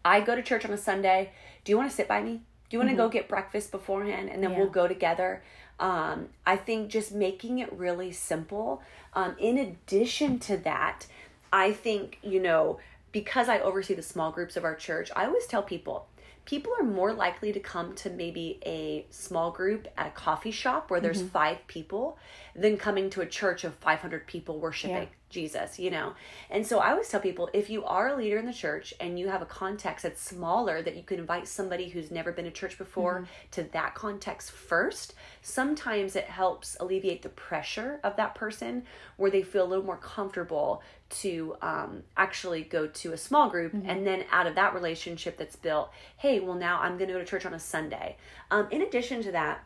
I 0.05 0.21
go 0.21 0.35
to 0.35 0.43
church 0.43 0.65
on 0.65 0.73
a 0.73 0.77
Sunday. 0.79 1.33
Do 1.65 1.71
you 1.73 1.77
want 1.79 1.89
to 1.91 1.95
sit 1.97 2.09
by 2.09 2.23
me? 2.23 2.43
Do 2.69 2.77
you 2.77 2.79
want 2.79 2.91
to 2.91 2.97
go 2.97 3.09
get 3.09 3.29
breakfast 3.29 3.71
beforehand 3.71 4.29
and 4.31 4.43
then 4.43 4.53
Yeah. 4.53 4.59
we'll 4.59 4.71
go 4.71 4.89
together? 4.89 5.43
Um, 5.79 6.29
I 6.47 6.57
think 6.57 6.91
just 6.91 7.13
making 7.13 7.59
it 7.59 7.73
really 7.73 8.13
simple. 8.13 8.83
Um, 9.15 9.37
in 9.39 9.59
addition 9.59 10.39
to 10.41 10.57
that, 10.59 11.07
I 11.53 11.73
think, 11.73 12.19
you 12.23 12.41
know, 12.41 12.79
because 13.13 13.49
I 13.49 13.61
oversee 13.61 13.95
the 13.95 14.03
small 14.03 14.33
groups 14.33 14.57
of 14.57 14.65
our 14.65 14.75
church, 14.75 15.11
I 15.15 15.27
always 15.27 15.47
tell 15.47 15.63
people 15.63 16.09
people 16.45 16.73
are 16.79 16.85
more 16.85 17.13
likely 17.13 17.53
to 17.53 17.61
come 17.61 17.95
to 17.95 18.11
maybe 18.11 18.59
a 18.67 19.07
small 19.11 19.51
group 19.51 19.87
at 19.97 20.09
a 20.09 20.11
coffee 20.11 20.51
shop 20.51 20.91
where 20.91 21.01
there's 21.01 21.19
mm-hmm. 21.19 21.29
five 21.29 21.59
people 21.67 22.19
than 22.55 22.77
coming 22.77 23.11
to 23.11 23.21
a 23.21 23.27
church 23.27 23.65
of 23.65 23.75
500 23.77 24.27
people 24.27 24.59
worshiping. 24.59 24.97
Yeah. 24.97 25.07
Jesus, 25.33 25.79
you 25.79 25.91
know. 25.91 26.15
And 26.51 26.67
so 26.67 26.79
I 26.79 26.93
always 26.93 27.09
tell 27.09 27.21
people 27.21 27.51
if 27.53 27.69
you 27.69 27.85
are 27.85 28.09
a 28.09 28.17
leader 28.17 28.39
in 28.39 28.47
the 28.47 28.53
church 28.53 28.95
and 29.01 29.19
you 29.19 29.29
have 29.29 29.43
a 29.43 29.47
context 29.47 30.05
that's 30.05 30.23
smaller 30.23 30.83
that 30.83 30.97
you 30.97 31.03
can 31.03 31.19
invite 31.19 31.49
somebody 31.49 31.89
who's 31.89 32.11
never 32.11 32.31
been 32.31 32.45
to 32.45 32.51
church 32.51 32.79
before 32.79 33.27
to 33.53 33.65
that 33.73 33.95
context 33.95 34.53
first, 34.53 35.15
sometimes 35.41 36.15
it 36.15 36.25
helps 36.25 36.77
alleviate 36.79 37.23
the 37.23 37.31
pressure 37.31 37.99
of 38.05 38.17
that 38.17 38.35
person 38.35 38.85
where 39.17 39.31
they 39.31 39.43
feel 39.43 39.65
a 39.65 39.69
little 39.69 39.85
more 39.85 39.97
comfortable 39.97 40.83
to 41.09 41.57
um, 41.61 42.03
actually 42.17 42.63
go 42.63 42.87
to 42.87 43.13
a 43.13 43.17
small 43.17 43.51
group 43.51 43.75
and 43.75 44.07
then 44.07 44.25
out 44.31 44.47
of 44.47 44.55
that 44.55 44.75
relationship 44.75 45.37
that's 45.37 45.57
built, 45.57 45.91
hey, 46.17 46.41
well, 46.41 46.55
now 46.55 46.81
I'm 46.81 46.97
going 46.97 47.09
to 47.09 47.15
go 47.15 47.19
to 47.19 47.25
church 47.25 47.45
on 47.45 47.55
a 47.55 47.59
Sunday. 47.59 48.17
Um, 48.51 48.69
in 48.71 48.83
addition 48.83 49.23
to 49.25 49.33
that, 49.33 49.65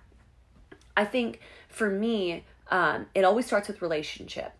I 0.96 1.04
think 1.04 1.40
for 1.68 1.90
me, 1.90 2.44
um, 2.70 3.06
it 3.14 3.24
always 3.24 3.46
starts 3.46 3.68
with 3.68 3.80
relationship, 3.82 4.52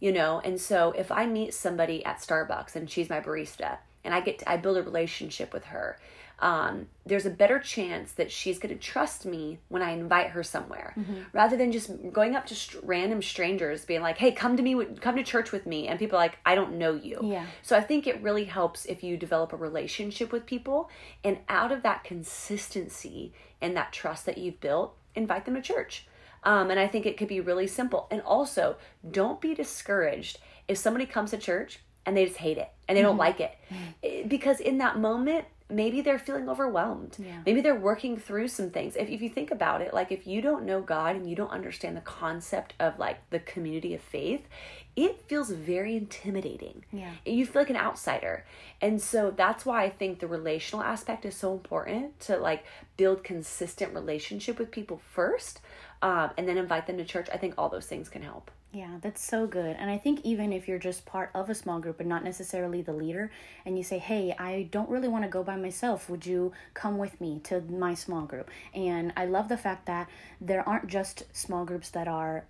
you 0.00 0.12
know. 0.12 0.40
And 0.44 0.60
so 0.60 0.92
if 0.92 1.10
I 1.10 1.26
meet 1.26 1.54
somebody 1.54 2.04
at 2.04 2.18
Starbucks 2.18 2.76
and 2.76 2.88
she's 2.88 3.10
my 3.10 3.20
barista, 3.20 3.78
and 4.04 4.14
I 4.14 4.20
get 4.20 4.38
to, 4.40 4.50
I 4.50 4.56
build 4.56 4.76
a 4.76 4.82
relationship 4.82 5.52
with 5.52 5.64
her, 5.64 5.98
um, 6.40 6.86
there's 7.04 7.26
a 7.26 7.30
better 7.30 7.58
chance 7.58 8.12
that 8.12 8.30
she's 8.30 8.60
going 8.60 8.72
to 8.72 8.80
trust 8.80 9.26
me 9.26 9.58
when 9.68 9.82
I 9.82 9.90
invite 9.90 10.28
her 10.30 10.44
somewhere, 10.44 10.94
rather 11.32 11.56
than 11.56 11.72
just 11.72 11.90
going 12.12 12.36
up 12.36 12.46
to 12.46 12.54
st- 12.54 12.84
random 12.84 13.20
strangers, 13.22 13.84
being 13.84 14.02
like, 14.02 14.18
"Hey, 14.18 14.30
come 14.30 14.56
to 14.56 14.62
me, 14.62 14.76
with, 14.76 15.00
come 15.00 15.16
to 15.16 15.24
church 15.24 15.50
with 15.50 15.66
me," 15.66 15.88
and 15.88 15.98
people 15.98 16.16
are 16.16 16.22
like, 16.22 16.38
"I 16.46 16.54
don't 16.54 16.78
know 16.78 16.94
you." 16.94 17.18
Yeah. 17.24 17.44
So 17.62 17.76
I 17.76 17.80
think 17.80 18.06
it 18.06 18.22
really 18.22 18.44
helps 18.44 18.86
if 18.86 19.02
you 19.02 19.16
develop 19.16 19.52
a 19.52 19.56
relationship 19.56 20.30
with 20.30 20.46
people, 20.46 20.88
and 21.24 21.38
out 21.48 21.72
of 21.72 21.82
that 21.82 22.04
consistency 22.04 23.32
and 23.60 23.76
that 23.76 23.92
trust 23.92 24.24
that 24.26 24.38
you've 24.38 24.60
built, 24.60 24.94
invite 25.16 25.44
them 25.44 25.54
to 25.56 25.60
church. 25.60 26.06
Um, 26.44 26.70
and 26.70 26.78
I 26.78 26.86
think 26.86 27.06
it 27.06 27.16
could 27.16 27.28
be 27.28 27.40
really 27.40 27.66
simple. 27.66 28.06
And 28.10 28.20
also, 28.22 28.76
don't 29.10 29.40
be 29.40 29.54
discouraged 29.54 30.38
if 30.68 30.78
somebody 30.78 31.06
comes 31.06 31.30
to 31.30 31.38
church 31.38 31.80
and 32.06 32.16
they 32.16 32.24
just 32.24 32.38
hate 32.38 32.58
it 32.58 32.70
and 32.88 32.96
they 32.96 33.02
don't 33.02 33.16
like 33.16 33.40
it. 33.40 33.56
Eh, 34.02 34.22
Because 34.26 34.60
in 34.60 34.78
that 34.78 34.98
moment, 34.98 35.44
maybe 35.70 36.00
they're 36.00 36.18
feeling 36.18 36.48
overwhelmed. 36.48 37.16
Yeah. 37.18 37.40
Maybe 37.44 37.60
they're 37.60 37.74
working 37.74 38.16
through 38.16 38.48
some 38.48 38.70
things. 38.70 38.96
If, 38.96 39.08
if 39.08 39.20
you 39.20 39.28
think 39.28 39.50
about 39.50 39.82
it, 39.82 39.92
like 39.92 40.10
if 40.10 40.26
you 40.26 40.40
don't 40.40 40.64
know 40.64 40.80
God 40.80 41.16
and 41.16 41.28
you 41.28 41.36
don't 41.36 41.50
understand 41.50 41.96
the 41.96 42.02
concept 42.02 42.74
of 42.80 42.98
like 42.98 43.18
the 43.30 43.40
community 43.40 43.94
of 43.94 44.00
faith, 44.00 44.48
it 44.96 45.22
feels 45.28 45.50
very 45.50 45.96
intimidating. 45.96 46.84
Yeah. 46.92 47.12
You 47.24 47.46
feel 47.46 47.62
like 47.62 47.70
an 47.70 47.76
outsider. 47.76 48.44
And 48.80 49.00
so 49.00 49.30
that's 49.30 49.66
why 49.66 49.84
I 49.84 49.90
think 49.90 50.20
the 50.20 50.26
relational 50.26 50.82
aspect 50.82 51.24
is 51.24 51.36
so 51.36 51.52
important 51.52 52.18
to 52.20 52.38
like 52.38 52.64
build 52.96 53.22
consistent 53.22 53.94
relationship 53.94 54.58
with 54.58 54.70
people 54.70 55.00
first 55.12 55.60
um, 56.02 56.30
and 56.36 56.48
then 56.48 56.56
invite 56.56 56.86
them 56.86 56.96
to 56.96 57.04
church. 57.04 57.28
I 57.32 57.36
think 57.36 57.54
all 57.58 57.68
those 57.68 57.86
things 57.86 58.08
can 58.08 58.22
help. 58.22 58.50
Yeah, 58.70 58.98
that's 59.00 59.22
so 59.22 59.46
good. 59.46 59.76
And 59.78 59.90
I 59.90 59.96
think 59.96 60.20
even 60.24 60.52
if 60.52 60.68
you're 60.68 60.78
just 60.78 61.06
part 61.06 61.30
of 61.34 61.48
a 61.48 61.54
small 61.54 61.80
group 61.80 62.00
and 62.00 62.08
not 62.08 62.22
necessarily 62.22 62.82
the 62.82 62.92
leader, 62.92 63.30
and 63.64 63.78
you 63.78 63.82
say, 63.82 63.98
hey, 63.98 64.34
I 64.38 64.68
don't 64.70 64.90
really 64.90 65.08
want 65.08 65.24
to 65.24 65.30
go 65.30 65.42
by 65.42 65.56
myself, 65.56 66.10
would 66.10 66.26
you 66.26 66.52
come 66.74 66.98
with 66.98 67.18
me 67.18 67.40
to 67.44 67.62
my 67.62 67.94
small 67.94 68.26
group? 68.26 68.50
And 68.74 69.12
I 69.16 69.24
love 69.24 69.48
the 69.48 69.56
fact 69.56 69.86
that 69.86 70.08
there 70.40 70.68
aren't 70.68 70.86
just 70.86 71.24
small 71.34 71.64
groups 71.64 71.88
that 71.90 72.08
are 72.08 72.44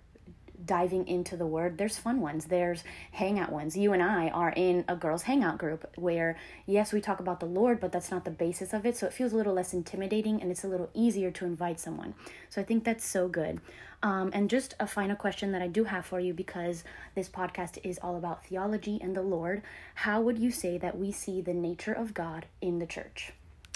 diving 0.65 1.07
into 1.07 1.37
the 1.37 1.45
word 1.45 1.77
there's 1.77 1.97
fun 1.97 2.21
ones. 2.21 2.45
There's 2.45 2.83
hangout 3.11 3.51
ones. 3.51 3.77
You 3.77 3.93
and 3.93 4.03
i 4.03 4.29
are 4.29 4.51
in 4.55 4.85
a 4.87 4.95
girls 4.95 5.23
hangout 5.23 5.57
group 5.57 5.89
where 5.95 6.37
yes 6.65 6.91
we 6.91 7.01
talk 7.01 7.19
about 7.19 7.39
the 7.39 7.45
lord 7.45 7.79
but 7.79 7.91
that's 7.91 8.11
not 8.11 8.25
the 8.25 8.31
basis 8.31 8.73
of 8.73 8.85
it. 8.85 8.97
So 8.97 9.07
it 9.07 9.13
feels 9.13 9.33
a 9.33 9.35
little 9.35 9.53
less 9.53 9.73
intimidating 9.73 10.41
and 10.41 10.51
it's 10.51 10.63
a 10.63 10.67
little 10.67 10.89
easier 10.93 11.31
to 11.31 11.45
invite 11.45 11.79
someone. 11.79 12.13
So 12.49 12.61
i 12.61 12.63
think 12.63 12.83
that's 12.83 13.05
so 13.05 13.27
good. 13.27 13.61
Um, 14.01 14.31
and 14.33 14.49
just 14.49 14.75
a 14.79 14.87
final 14.87 15.15
question 15.15 15.51
that 15.51 15.61
i 15.61 15.67
do 15.67 15.83
have 15.85 16.05
for 16.05 16.19
you 16.19 16.33
because 16.33 16.83
this 17.15 17.29
podcast 17.29 17.77
is 17.83 17.99
all 18.01 18.15
about 18.15 18.45
theology 18.45 18.99
and 19.01 19.15
the 19.15 19.21
lord. 19.21 19.61
How 19.95 20.21
would 20.21 20.39
you 20.39 20.51
say 20.51 20.77
that 20.77 20.97
we 20.97 21.11
see 21.11 21.41
the 21.41 21.53
nature 21.53 21.93
of 21.93 22.13
god 22.13 22.45
in 22.61 22.79
the 22.79 22.85
church? 22.85 23.33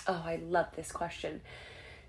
Oh, 0.07 0.23
I 0.25 0.39
love 0.43 0.67
this 0.75 0.91
question. 0.91 1.41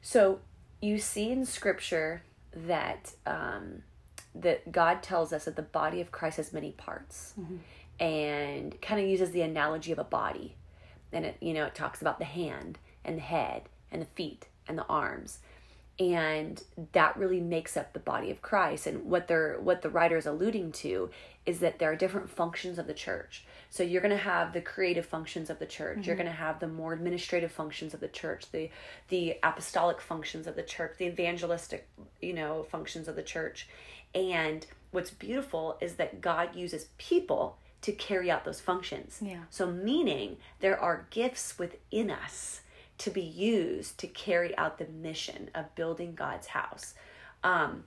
So 0.02 0.40
you 0.80 0.98
see 0.98 1.30
in 1.30 1.46
scripture 1.46 2.22
that 2.52 3.12
um, 3.26 3.82
that 4.34 4.72
God 4.72 5.02
tells 5.02 5.32
us 5.32 5.44
that 5.44 5.56
the 5.56 5.62
body 5.62 6.00
of 6.00 6.10
Christ 6.12 6.38
has 6.38 6.52
many 6.52 6.72
parts, 6.72 7.34
mm-hmm. 7.38 7.56
and 8.02 8.80
kind 8.80 9.00
of 9.00 9.08
uses 9.08 9.30
the 9.30 9.42
analogy 9.42 9.92
of 9.92 9.98
a 9.98 10.04
body. 10.04 10.56
And 11.12 11.24
it 11.26 11.36
you 11.40 11.54
know 11.54 11.64
it 11.66 11.74
talks 11.74 12.00
about 12.00 12.18
the 12.18 12.24
hand 12.24 12.78
and 13.04 13.16
the 13.18 13.22
head 13.22 13.62
and 13.92 14.02
the 14.02 14.06
feet 14.06 14.46
and 14.66 14.76
the 14.78 14.86
arms. 14.86 15.38
and 15.98 16.64
that 16.92 17.16
really 17.16 17.40
makes 17.40 17.76
up 17.76 17.92
the 17.92 18.00
body 18.00 18.30
of 18.30 18.42
Christ 18.42 18.86
and 18.86 19.04
what 19.04 19.28
they're 19.28 19.58
what 19.60 19.82
the 19.82 19.90
writer 19.90 20.16
is 20.16 20.26
alluding 20.26 20.72
to 20.72 21.10
is 21.46 21.60
that 21.60 21.78
there 21.78 21.90
are 21.92 21.96
different 21.96 22.28
functions 22.30 22.78
of 22.78 22.86
the 22.88 22.94
church 22.94 23.44
so 23.74 23.82
you're 23.82 24.00
going 24.00 24.16
to 24.16 24.16
have 24.16 24.52
the 24.52 24.60
creative 24.60 25.04
functions 25.04 25.50
of 25.50 25.58
the 25.58 25.66
church 25.66 25.98
mm-hmm. 25.98 26.06
you're 26.06 26.16
going 26.16 26.28
to 26.28 26.32
have 26.32 26.60
the 26.60 26.68
more 26.68 26.92
administrative 26.92 27.50
functions 27.50 27.92
of 27.94 28.00
the 28.00 28.08
church 28.08 28.50
the 28.52 28.70
the 29.08 29.36
apostolic 29.42 30.00
functions 30.00 30.46
of 30.46 30.54
the 30.54 30.62
church 30.62 30.94
the 30.98 31.06
evangelistic 31.06 31.88
you 32.20 32.32
know 32.32 32.62
functions 32.70 33.08
of 33.08 33.16
the 33.16 33.22
church 33.22 33.68
and 34.14 34.66
what's 34.92 35.10
beautiful 35.10 35.76
is 35.80 35.94
that 35.94 36.20
God 36.20 36.54
uses 36.54 36.86
people 36.98 37.58
to 37.82 37.92
carry 37.92 38.30
out 38.30 38.44
those 38.44 38.60
functions 38.60 39.18
yeah 39.20 39.42
so 39.50 39.66
meaning 39.66 40.36
there 40.60 40.78
are 40.80 41.06
gifts 41.10 41.58
within 41.58 42.10
us 42.10 42.60
to 42.98 43.10
be 43.10 43.22
used 43.22 43.98
to 43.98 44.06
carry 44.06 44.56
out 44.56 44.78
the 44.78 44.86
mission 44.86 45.50
of 45.54 45.74
building 45.74 46.14
God's 46.14 46.48
house. 46.48 46.94
Um, 47.42 47.84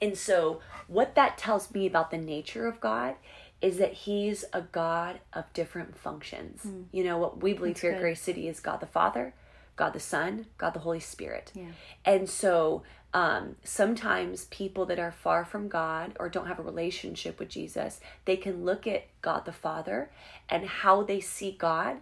and 0.00 0.16
so, 0.16 0.60
what 0.86 1.14
that 1.16 1.36
tells 1.36 1.72
me 1.74 1.86
about 1.86 2.10
the 2.10 2.18
nature 2.18 2.66
of 2.66 2.80
God 2.80 3.16
is 3.62 3.78
that 3.78 3.92
He's 3.92 4.44
a 4.52 4.62
God 4.62 5.20
of 5.32 5.52
different 5.52 5.96
functions. 5.96 6.62
Mm. 6.66 6.84
You 6.92 7.04
know, 7.04 7.18
what 7.18 7.42
we 7.42 7.52
believe 7.52 7.74
That's 7.74 7.82
here 7.82 7.90
good. 7.92 7.96
at 7.96 8.02
Grace 8.02 8.20
City 8.20 8.48
is 8.48 8.60
God 8.60 8.80
the 8.80 8.86
Father, 8.86 9.34
God 9.76 9.92
the 9.92 10.00
Son, 10.00 10.46
God 10.58 10.74
the 10.74 10.80
Holy 10.80 11.00
Spirit. 11.00 11.52
Yeah. 11.54 11.66
And 12.04 12.28
so, 12.28 12.82
um, 13.12 13.56
sometimes 13.64 14.44
people 14.46 14.86
that 14.86 15.00
are 15.00 15.10
far 15.10 15.44
from 15.44 15.68
God 15.68 16.12
or 16.20 16.28
don't 16.28 16.46
have 16.46 16.60
a 16.60 16.62
relationship 16.62 17.40
with 17.40 17.48
Jesus, 17.48 18.00
they 18.24 18.36
can 18.36 18.64
look 18.64 18.86
at 18.86 19.08
God 19.20 19.44
the 19.44 19.52
Father 19.52 20.10
and 20.48 20.64
how 20.64 21.02
they 21.02 21.20
see 21.20 21.50
God 21.50 21.96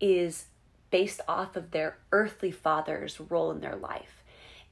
is 0.00 0.46
based 0.90 1.20
off 1.28 1.56
of 1.56 1.72
their 1.72 1.98
earthly 2.12 2.50
father's 2.50 3.20
role 3.20 3.50
in 3.50 3.60
their 3.60 3.76
life. 3.76 4.22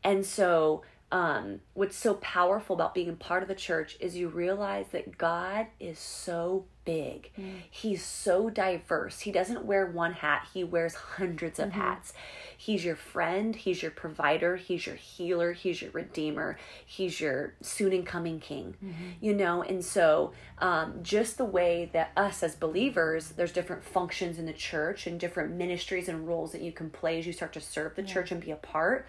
And 0.05 0.25
so, 0.25 0.83
um, 1.13 1.61
what's 1.75 1.95
so 1.95 2.15
powerful 2.15 2.75
about 2.75 2.95
being 2.95 3.11
a 3.11 3.13
part 3.13 3.43
of 3.43 3.49
the 3.49 3.55
church 3.55 3.99
is 4.01 4.17
you 4.17 4.29
realize 4.29 4.87
that 4.93 5.19
God 5.19 5.67
is 5.79 5.99
so 5.99 6.65
big. 6.87 7.31
Mm. 7.39 7.59
He's 7.71 8.03
so 8.03 8.49
diverse. 8.49 9.21
He 9.21 9.31
doesn't 9.31 9.67
wear 9.67 9.87
one 9.87 10.15
hat, 10.15 10.49
he 10.55 10.65
wears 10.65 10.95
hundreds 10.95 11.59
of 11.59 11.69
mm-hmm. 11.69 11.81
hats. 11.81 12.15
He's 12.57 12.83
your 12.83 12.97
friend, 12.97 13.55
he's 13.55 13.83
your 13.83 13.91
provider, 13.91 14.57
he's 14.57 14.87
your 14.87 14.95
healer, 14.95 15.53
he's 15.53 15.83
your 15.83 15.91
redeemer, 15.91 16.57
he's 16.85 17.21
your 17.21 17.55
soon 17.61 17.93
and 17.93 18.07
coming 18.07 18.41
king. 18.41 18.77
Mm-hmm. 18.83 19.05
You 19.21 19.35
know, 19.35 19.63
and 19.63 19.85
so 19.85 20.33
um, 20.59 21.01
just 21.03 21.37
the 21.37 21.45
way 21.45 21.91
that 21.93 22.13
us 22.17 22.43
as 22.43 22.55
believers, 22.55 23.33
there's 23.37 23.53
different 23.53 23.85
functions 23.85 24.39
in 24.39 24.47
the 24.47 24.53
church 24.55 25.07
and 25.07 25.21
different 25.21 25.53
ministries 25.53 26.09
and 26.09 26.27
roles 26.27 26.53
that 26.53 26.63
you 26.63 26.73
can 26.73 26.89
play 26.89 27.19
as 27.19 27.27
you 27.27 27.35
start 27.35 27.53
to 27.53 27.61
serve 27.61 27.97
the 27.97 28.03
yeah. 28.03 28.15
church 28.15 28.33
and 28.33 28.41
be 28.41 28.51
a 28.51 28.57
part 28.57 29.07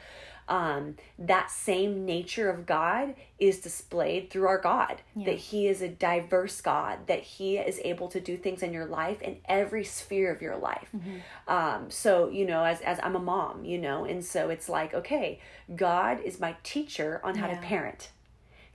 um, 0.47 0.95
that 1.17 1.51
same 1.51 2.05
nature 2.05 2.49
of 2.49 2.65
God 2.65 3.15
is 3.39 3.59
displayed 3.59 4.29
through 4.29 4.47
our 4.47 4.59
God. 4.59 5.01
Yeah. 5.15 5.25
That 5.25 5.37
He 5.37 5.67
is 5.67 5.81
a 5.81 5.87
diverse 5.87 6.61
God, 6.61 7.07
that 7.07 7.21
He 7.21 7.57
is 7.57 7.79
able 7.83 8.07
to 8.09 8.19
do 8.19 8.37
things 8.37 8.63
in 8.63 8.73
your 8.73 8.85
life 8.85 9.21
in 9.21 9.37
every 9.45 9.83
sphere 9.83 10.31
of 10.31 10.41
your 10.41 10.57
life. 10.57 10.89
Mm-hmm. 10.95 11.51
Um, 11.51 11.91
so, 11.91 12.29
you 12.29 12.45
know, 12.45 12.63
as, 12.63 12.81
as 12.81 12.99
I'm 13.03 13.15
a 13.15 13.19
mom, 13.19 13.65
you 13.65 13.77
know, 13.77 14.05
and 14.05 14.23
so 14.23 14.49
it's 14.49 14.69
like, 14.69 14.93
okay, 14.93 15.39
God 15.75 16.19
is 16.23 16.39
my 16.39 16.55
teacher 16.63 17.21
on 17.23 17.35
how 17.35 17.47
yeah. 17.47 17.55
to 17.55 17.61
parent 17.61 18.09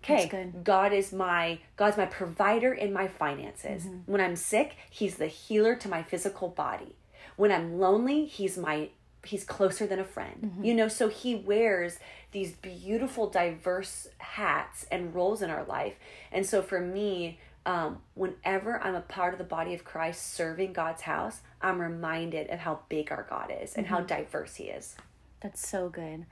okay 0.02 0.52
god 0.62 0.92
is 0.92 1.12
my 1.12 1.58
god's 1.76 1.96
my 1.96 2.06
provider 2.06 2.72
in 2.72 2.92
my 2.92 3.08
finances 3.08 3.84
mm-hmm. 3.84 4.10
when 4.10 4.20
i'm 4.20 4.36
sick 4.36 4.76
he's 4.90 5.16
the 5.16 5.26
healer 5.26 5.74
to 5.74 5.88
my 5.88 6.02
physical 6.02 6.48
body 6.48 6.94
when 7.36 7.50
i'm 7.50 7.78
lonely 7.78 8.24
he's 8.24 8.56
my 8.56 8.88
he's 9.24 9.44
closer 9.44 9.86
than 9.86 9.98
a 9.98 10.04
friend 10.04 10.40
mm-hmm. 10.42 10.64
you 10.64 10.74
know 10.74 10.88
so 10.88 11.08
he 11.08 11.34
wears 11.34 11.98
these 12.32 12.52
beautiful 12.52 13.28
diverse 13.28 14.08
hats 14.18 14.86
and 14.90 15.14
roles 15.14 15.42
in 15.42 15.50
our 15.50 15.64
life 15.64 15.94
and 16.32 16.46
so 16.46 16.62
for 16.62 16.80
me 16.80 17.38
um, 17.66 17.98
whenever 18.14 18.82
i'm 18.82 18.94
a 18.94 19.00
part 19.00 19.34
of 19.34 19.38
the 19.38 19.44
body 19.44 19.74
of 19.74 19.84
christ 19.84 20.32
serving 20.34 20.72
god's 20.72 21.02
house 21.02 21.40
i'm 21.60 21.80
reminded 21.80 22.48
of 22.50 22.60
how 22.60 22.80
big 22.88 23.10
our 23.10 23.26
god 23.28 23.52
is 23.62 23.74
and 23.74 23.86
mm-hmm. 23.86 23.96
how 23.96 24.00
diverse 24.00 24.54
he 24.56 24.64
is 24.64 24.96
that's 25.40 25.66
so 25.66 25.88
good 25.88 26.24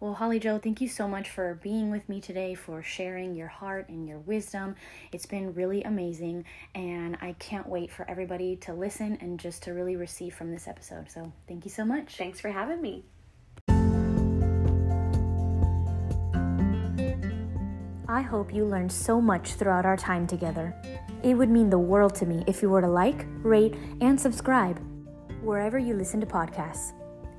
well, 0.00 0.14
Holly 0.14 0.38
Joe, 0.38 0.58
thank 0.58 0.80
you 0.80 0.88
so 0.88 1.06
much 1.06 1.30
for 1.30 1.58
being 1.62 1.90
with 1.90 2.08
me 2.08 2.20
today, 2.20 2.54
for 2.54 2.82
sharing 2.82 3.34
your 3.34 3.48
heart 3.48 3.88
and 3.88 4.06
your 4.06 4.18
wisdom. 4.18 4.74
It's 5.12 5.26
been 5.26 5.54
really 5.54 5.82
amazing, 5.84 6.44
and 6.74 7.16
I 7.20 7.34
can't 7.38 7.68
wait 7.68 7.92
for 7.92 8.08
everybody 8.10 8.56
to 8.56 8.74
listen 8.74 9.16
and 9.20 9.38
just 9.38 9.62
to 9.64 9.72
really 9.72 9.96
receive 9.96 10.34
from 10.34 10.50
this 10.50 10.66
episode. 10.66 11.10
So, 11.10 11.32
thank 11.46 11.64
you 11.64 11.70
so 11.70 11.84
much. 11.84 12.16
Thanks 12.16 12.40
for 12.40 12.50
having 12.50 12.82
me. 12.82 13.04
I 18.06 18.20
hope 18.20 18.52
you 18.52 18.64
learned 18.64 18.92
so 18.92 19.20
much 19.20 19.54
throughout 19.54 19.86
our 19.86 19.96
time 19.96 20.26
together. 20.26 20.74
It 21.22 21.34
would 21.34 21.48
mean 21.48 21.70
the 21.70 21.78
world 21.78 22.14
to 22.16 22.26
me 22.26 22.44
if 22.46 22.62
you 22.62 22.68
were 22.68 22.80
to 22.80 22.88
like, 22.88 23.26
rate, 23.42 23.74
and 24.00 24.20
subscribe 24.20 24.80
wherever 25.42 25.78
you 25.78 25.94
listen 25.94 26.20
to 26.20 26.26
podcasts 26.26 26.92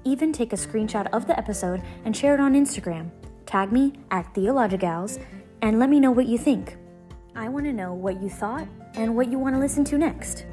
even 0.05 0.31
take 0.31 0.53
a 0.53 0.55
screenshot 0.55 1.07
of 1.11 1.27
the 1.27 1.37
episode 1.37 1.81
and 2.05 2.15
share 2.15 2.33
it 2.33 2.39
on 2.39 2.53
Instagram. 2.53 3.09
Tag 3.45 3.71
me 3.71 3.93
at 4.11 4.33
Theology 4.33 4.77
Gals 4.77 5.19
and 5.61 5.79
let 5.79 5.89
me 5.89 5.99
know 5.99 6.11
what 6.11 6.27
you 6.27 6.37
think. 6.37 6.77
I 7.35 7.49
want 7.49 7.65
to 7.65 7.73
know 7.73 7.93
what 7.93 8.21
you 8.21 8.29
thought 8.29 8.67
and 8.93 9.15
what 9.15 9.29
you 9.29 9.37
want 9.37 9.55
to 9.55 9.59
listen 9.59 9.83
to 9.85 9.97
next. 9.97 10.45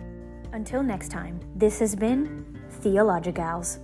Until 0.53 0.83
next 0.83 1.11
time, 1.11 1.39
this 1.55 1.79
has 1.79 1.95
been 1.95 2.61
Theology 2.81 3.33
Gals. 3.33 3.79